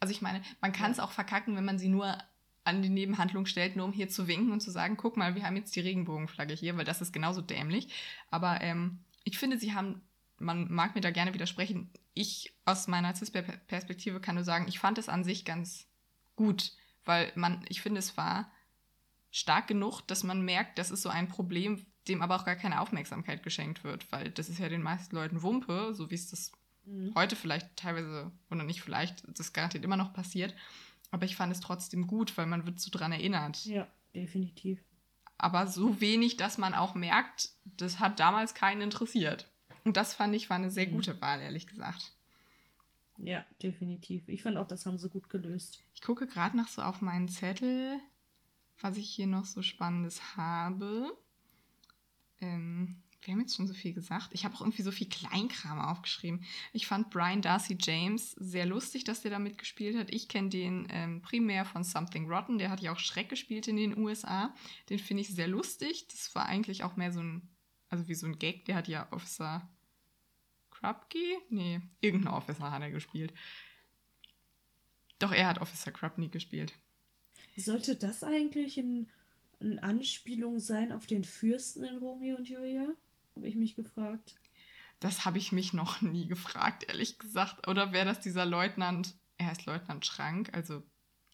[0.00, 2.18] Also ich meine, man kann es auch verkacken, wenn man sie nur
[2.64, 5.44] an die Nebenhandlung stellt, nur um hier zu winken und zu sagen, guck mal, wir
[5.44, 7.88] haben jetzt die Regenbogenflagge hier, weil das ist genauso dämlich.
[8.30, 10.00] Aber ähm, ich finde, sie haben,
[10.42, 14.98] man mag mir da gerne widersprechen, ich aus meiner CIS-Perspektive kann nur sagen, ich fand
[14.98, 15.86] es an sich ganz
[16.36, 16.72] gut,
[17.04, 18.50] weil man, ich finde, es war
[19.30, 22.80] stark genug, dass man merkt, das ist so ein Problem, dem aber auch gar keine
[22.80, 26.52] Aufmerksamkeit geschenkt wird, weil das ist ja den meisten Leuten Wumpe, so wie es das
[26.84, 27.12] mhm.
[27.14, 30.54] heute vielleicht teilweise oder nicht vielleicht, das garantiert immer noch passiert.
[31.10, 33.64] Aber ich fand es trotzdem gut, weil man wird so dran erinnert.
[33.66, 34.80] Ja, definitiv.
[35.36, 39.51] Aber so wenig, dass man auch merkt, das hat damals keinen interessiert.
[39.84, 40.92] Und das fand ich war eine sehr mhm.
[40.92, 42.12] gute Wahl, ehrlich gesagt.
[43.18, 44.28] Ja, definitiv.
[44.28, 45.80] Ich fand auch, das haben sie gut gelöst.
[45.94, 48.00] Ich gucke gerade noch so auf meinen Zettel
[48.82, 51.16] was ich hier noch so Spannendes habe.
[52.40, 54.30] Ähm, wir haben jetzt schon so viel gesagt.
[54.32, 56.44] Ich habe auch irgendwie so viel Kleinkram aufgeschrieben.
[56.72, 60.12] Ich fand Brian Darcy James sehr lustig, dass der da mitgespielt hat.
[60.12, 62.58] Ich kenne den ähm, primär von Something Rotten.
[62.58, 64.52] Der hat ja auch Schreck gespielt in den USA.
[64.90, 66.08] Den finde ich sehr lustig.
[66.08, 67.48] Das war eigentlich auch mehr so ein,
[67.88, 68.64] also wie so ein Gag.
[68.64, 69.70] Der hat ja Officer
[70.82, 71.38] Krupke?
[71.48, 73.32] Nee, irgendein Officer hat er gespielt.
[75.18, 76.72] Doch, er hat Officer Krupke gespielt.
[77.56, 79.08] Sollte das eigentlich ein,
[79.60, 82.88] eine Anspielung sein auf den Fürsten in Romeo und Julia?
[83.36, 84.34] Habe ich mich gefragt.
[84.98, 87.68] Das habe ich mich noch nie gefragt, ehrlich gesagt.
[87.68, 90.82] Oder wäre das dieser Leutnant, er heißt Leutnant Schrank, also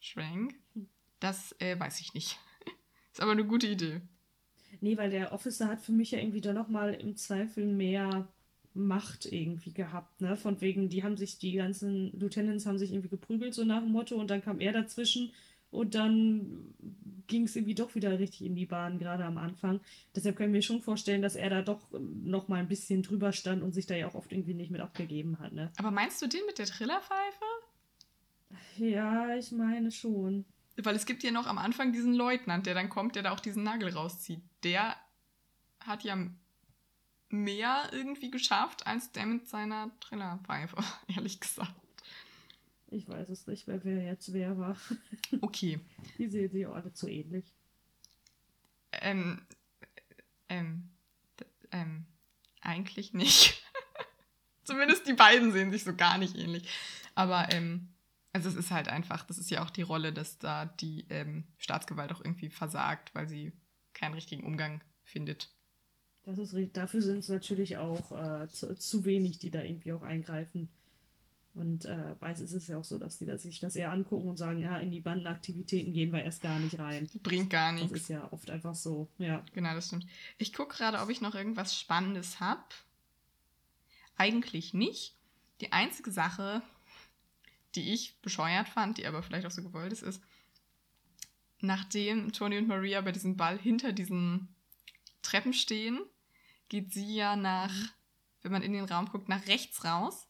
[0.01, 0.55] Schrank?
[0.75, 0.89] Hm.
[1.21, 2.39] Das äh, weiß ich nicht.
[3.13, 4.03] Ist aber eine gute Idee.
[4.81, 8.29] Nee, weil der Officer hat für mich ja irgendwie da nochmal im Zweifel mehr
[8.79, 10.37] Macht irgendwie gehabt, ne?
[10.37, 13.91] Von wegen, die haben sich, die ganzen Lieutenants haben sich irgendwie geprügelt, so nach dem
[13.91, 15.33] Motto, und dann kam er dazwischen
[15.73, 16.75] und dann
[17.27, 19.81] ging es irgendwie doch wieder richtig in die Bahn, gerade am Anfang.
[20.15, 23.75] Deshalb können wir schon vorstellen, dass er da doch nochmal ein bisschen drüber stand und
[23.75, 25.73] sich da ja auch oft irgendwie nicht mit abgegeben hat, ne?
[25.77, 27.45] Aber meinst du den mit der Trillerpfeife?
[28.79, 30.45] Ja, ich meine schon.
[30.77, 33.41] Weil es gibt ja noch am Anfang diesen Leutnant, der dann kommt, der da auch
[33.41, 34.41] diesen Nagel rauszieht.
[34.63, 34.95] Der
[35.81, 36.17] hat ja
[37.31, 40.77] mehr irgendwie geschafft als der mit seiner Trillerpfeife,
[41.15, 41.75] ehrlich gesagt.
[42.91, 44.77] Ich weiß es nicht, wer, wer jetzt wer war.
[45.43, 45.79] Okay.
[46.17, 47.45] Die sehen sich auch alle zu ähnlich.
[48.93, 49.43] Ähm,
[50.49, 50.89] ähm,
[51.71, 52.07] ähm,
[52.63, 53.63] eigentlich nicht.
[54.65, 56.69] Zumindest die beiden sehen sich so gar nicht ähnlich.
[57.15, 57.89] Aber, ähm,
[58.33, 61.45] also es ist halt einfach, das ist ja auch die Rolle, dass da die ähm,
[61.59, 63.53] Staatsgewalt auch irgendwie versagt, weil sie
[63.93, 65.51] keinen richtigen Umgang findet.
[66.29, 66.77] Das ist.
[66.77, 70.69] Dafür sind es natürlich auch äh, zu, zu, wenig, die da irgendwie auch eingreifen.
[71.55, 74.29] Und äh, weiß ist es ja auch so, dass die das, sich das eher angucken
[74.29, 77.09] und sagen, ja, in die Bandenaktivitäten gehen wir erst gar nicht rein.
[77.23, 77.93] Bringt gar nichts.
[77.93, 79.43] Das ist ja oft einfach so, ja.
[79.55, 80.07] Genau, das stimmt.
[80.37, 82.63] Ich gucke gerade, ob ich noch irgendwas Spannendes habe.
[84.17, 85.17] Eigentlich nicht.
[85.63, 86.61] Die einzige Sache,
[87.75, 90.23] die ich bescheuert fand, die aber vielleicht auch so gewollt ist, ist,
[91.61, 94.49] nachdem Tony und Maria bei diesem Ball hinter diesen
[95.23, 96.01] Treppen stehen,
[96.69, 97.91] geht sie ja nach, mhm.
[98.43, 100.27] wenn man in den Raum guckt, nach rechts raus.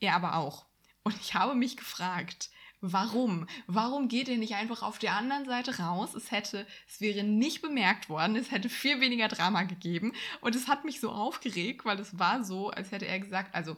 [0.00, 0.66] Er aber auch.
[1.02, 2.50] Und ich habe mich gefragt,
[2.80, 3.48] Warum?
[3.66, 6.14] Warum geht ihr nicht einfach auf der anderen Seite raus?
[6.14, 10.12] Es hätte, es wäre nicht bemerkt worden, es hätte viel weniger Drama gegeben.
[10.40, 13.76] Und es hat mich so aufgeregt, weil es war so, als hätte er gesagt, also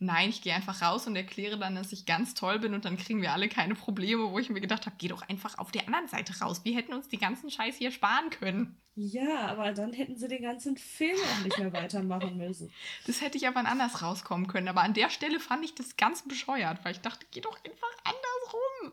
[0.00, 2.96] nein, ich gehe einfach raus und erkläre dann, dass ich ganz toll bin und dann
[2.96, 5.86] kriegen wir alle keine Probleme, wo ich mir gedacht habe, geh doch einfach auf der
[5.86, 6.62] anderen Seite raus.
[6.64, 8.80] Wir hätten uns die ganzen Scheiß hier sparen können.
[8.96, 12.72] Ja, aber dann hätten sie den ganzen Film auch nicht mehr weitermachen müssen.
[13.06, 14.68] Das hätte ich aber anders rauskommen können.
[14.68, 17.88] Aber an der Stelle fand ich das ganz bescheuert, weil ich dachte, geh doch einfach
[18.04, 18.92] andersrum.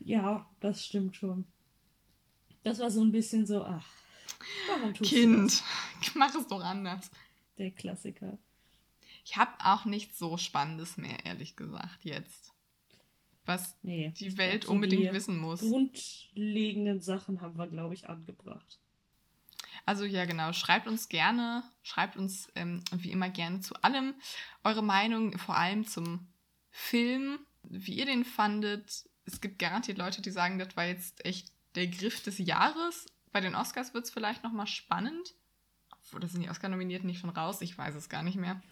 [0.00, 1.46] Ja, das stimmt schon.
[2.62, 3.86] Das war so ein bisschen so, ach,
[4.68, 5.62] warum tust kind, du das?
[6.14, 7.10] mach es doch anders.
[7.56, 8.38] Der Klassiker.
[9.28, 12.54] Ich habe auch nichts so Spannendes mehr, ehrlich gesagt, jetzt.
[13.44, 15.60] Was nee, die Welt so unbedingt die wissen muss.
[15.60, 18.78] Grundlegenden Sachen haben wir, glaube ich, angebracht.
[19.84, 20.54] Also ja, genau.
[20.54, 24.14] Schreibt uns gerne, schreibt uns ähm, wie immer gerne zu allem
[24.64, 26.26] eure Meinung, vor allem zum
[26.70, 29.10] Film, wie ihr den fandet.
[29.26, 33.04] Es gibt garantiert Leute, die sagen, das war jetzt echt der Griff des Jahres.
[33.30, 35.34] Bei den Oscars wird es vielleicht nochmal spannend.
[36.14, 37.60] Oder sind die Oscar-Nominierten nicht schon raus?
[37.60, 38.62] Ich weiß es gar nicht mehr.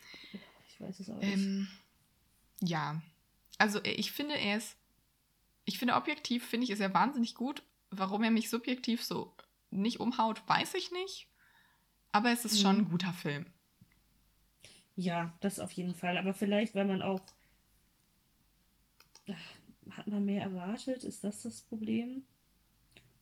[0.77, 1.33] Ich weiß es auch nicht.
[1.33, 1.69] Ähm,
[2.61, 3.01] ja.
[3.59, 4.77] Also äh, ich finde, er ist.
[5.65, 7.63] Ich finde, objektiv finde ich, ist er wahnsinnig gut.
[7.91, 9.35] Warum er mich subjektiv so
[9.71, 11.29] nicht umhaut, weiß ich nicht.
[12.13, 12.63] Aber es ist mhm.
[12.63, 13.47] schon ein guter Film.
[14.95, 16.19] Ja, das auf jeden Fall.
[16.19, 17.21] Aber vielleicht, weil man auch.
[19.91, 21.05] Hat man mehr erwartet?
[21.05, 22.25] Ist das das Problem?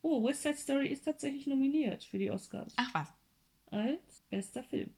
[0.02, 2.74] Oh, West Side Story ist tatsächlich nominiert für die Oscars.
[2.76, 3.08] Ach was.
[3.70, 4.92] Als bester Film.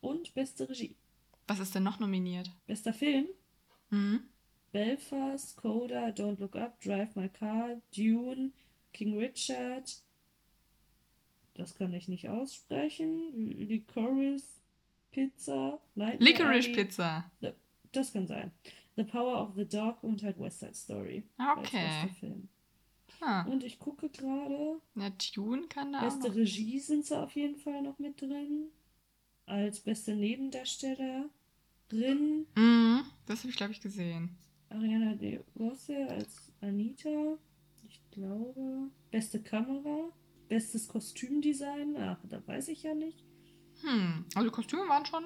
[0.00, 0.94] Und beste Regie.
[1.48, 2.50] Was ist denn noch nominiert?
[2.66, 3.26] Bester Film?
[3.90, 4.20] Mhm.
[4.70, 8.52] Belfast, Coda, Don't Look Up, Drive My Car, Dune,
[8.92, 10.02] King Richard.
[11.54, 13.32] Das kann ich nicht aussprechen.
[13.34, 14.60] Licorice
[15.10, 15.80] Pizza.
[15.94, 16.84] Nightmare Licorice Alley.
[16.84, 17.30] Pizza.
[17.92, 18.52] Das kann sein.
[18.96, 21.24] The Power of the Dog und halt West Side Story.
[21.56, 22.10] Okay.
[23.20, 23.42] Ah.
[23.44, 24.80] Und ich gucke gerade.
[24.94, 26.24] Na, Dune kann da Beste auch.
[26.24, 28.68] Beste Regie sind sie auf jeden Fall noch mit drin.
[29.46, 31.30] Als beste Nebendarsteller
[31.88, 32.46] drin.
[32.56, 34.36] Mhm, das habe ich, glaube ich, gesehen.
[34.70, 37.38] Ariana De Rose als Anita.
[37.88, 38.90] Ich glaube.
[39.10, 40.10] Beste Kamera.
[40.48, 41.96] Bestes Kostümdesign.
[41.96, 43.24] Ach, da weiß ich ja nicht.
[43.82, 45.24] Hm, also Kostüme waren schon.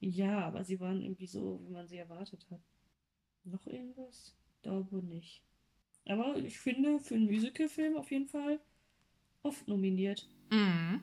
[0.00, 2.60] Ja, aber sie waren irgendwie so, wie man sie erwartet hat.
[3.44, 4.34] Noch irgendwas?
[4.62, 5.42] Glaube nicht.
[6.06, 8.60] Aber ich finde, für einen Musicalfilm auf jeden Fall
[9.42, 10.28] oft nominiert.
[10.50, 11.02] Mhm.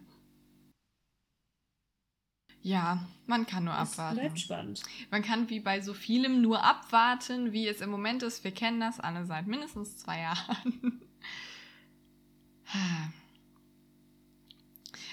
[2.62, 4.20] Ja, man kann nur es abwarten.
[4.20, 4.84] Bleibt spannend.
[5.12, 8.44] Man kann wie bei so vielem nur abwarten, wie es im Moment ist.
[8.44, 11.02] Wir kennen das alle seit mindestens zwei Jahren.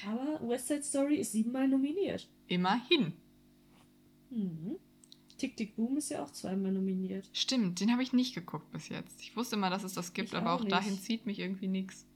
[0.07, 2.29] Aber West Side Story ist siebenmal nominiert.
[2.49, 3.13] Immerhin.
[4.31, 4.77] Mhm.
[5.39, 7.29] Tick Tick Boom ist ja auch zweimal nominiert.
[7.33, 9.21] Stimmt, den habe ich nicht geguckt bis jetzt.
[9.21, 11.69] Ich wusste immer, dass es das gibt, Ich aber auch auch dahin zieht mich irgendwie
[11.69, 12.07] nichts.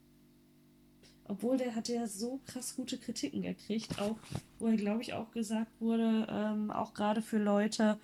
[1.31, 4.17] Obwohl der hat ja so krass gute Kritiken gekriegt, auch
[4.59, 7.97] wo er, glaube ich, auch gesagt wurde, ähm, auch gerade für Leute,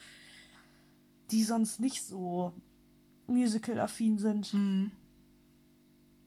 [1.29, 2.53] die sonst nicht so
[3.27, 4.53] musical-affin sind.
[4.53, 4.91] Mhm.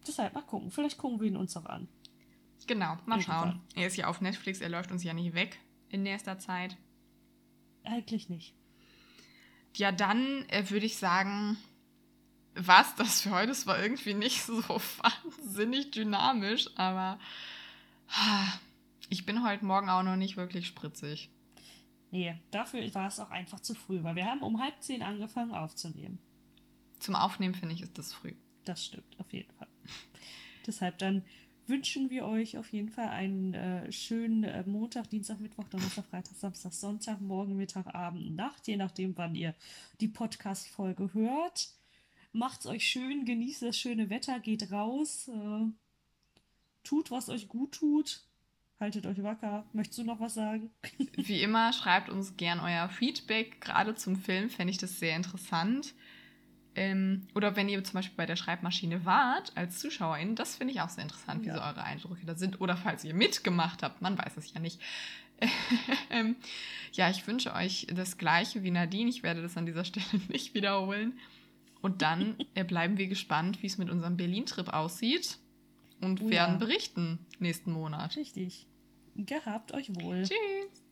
[0.06, 0.70] Deshalb mal gucken.
[0.70, 1.88] Vielleicht gucken wir ihn uns auch an.
[2.66, 3.22] Genau, mal Irgendwann.
[3.22, 3.60] schauen.
[3.76, 6.76] Er ist ja auf Netflix, er läuft uns ja nicht weg in nächster Zeit.
[7.82, 8.54] Eigentlich nicht.
[9.74, 11.56] Ja, dann äh, würde ich sagen,
[12.66, 13.52] was das für heute?
[13.52, 17.18] Es war irgendwie nicht so wahnsinnig dynamisch, aber
[18.08, 18.52] ah,
[19.08, 21.30] ich bin heute Morgen auch noch nicht wirklich spritzig.
[22.10, 25.52] Nee, dafür war es auch einfach zu früh, weil wir haben um halb zehn angefangen
[25.52, 26.18] aufzunehmen.
[26.98, 28.34] Zum Aufnehmen finde ich, ist das früh.
[28.64, 29.68] Das stimmt, auf jeden Fall.
[30.66, 31.24] Deshalb dann
[31.66, 36.34] wünschen wir euch auf jeden Fall einen äh, schönen äh, Montag, Dienstag, Mittwoch, Donnerstag, Freitag,
[36.34, 39.54] Samstag, Sonntag, Morgen, Mittag, Abend, Nacht, je nachdem, wann ihr
[40.00, 41.79] die Podcast-Folge hört.
[42.32, 45.66] Macht's euch schön, genießt das schöne Wetter, geht raus, äh,
[46.84, 48.22] tut, was euch gut tut,
[48.78, 49.64] haltet euch wacker.
[49.72, 50.70] Möchtest du noch was sagen?
[51.16, 53.60] Wie immer, schreibt uns gern euer Feedback.
[53.60, 55.94] Gerade zum Film fände ich das sehr interessant.
[56.76, 60.80] Ähm, oder wenn ihr zum Beispiel bei der Schreibmaschine wart als Zuschauerin, das finde ich
[60.80, 61.56] auch sehr interessant, wie Ja.
[61.56, 62.60] so eure Eindrücke da sind.
[62.60, 64.80] Oder falls ihr mitgemacht habt, man weiß es ja nicht.
[66.10, 66.36] ähm,
[66.92, 69.10] ja, ich wünsche euch das Gleiche wie Nadine.
[69.10, 71.18] Ich werde das an dieser Stelle nicht wiederholen.
[71.82, 75.38] Und dann äh, bleiben wir gespannt, wie es mit unserem Berlin-Trip aussieht.
[76.00, 76.58] Und Oh werden ja.
[76.58, 78.16] berichten nächsten Monat.
[78.16, 78.66] Richtig.
[79.16, 80.22] Gehabt euch wohl.
[80.22, 80.84] Tschüss.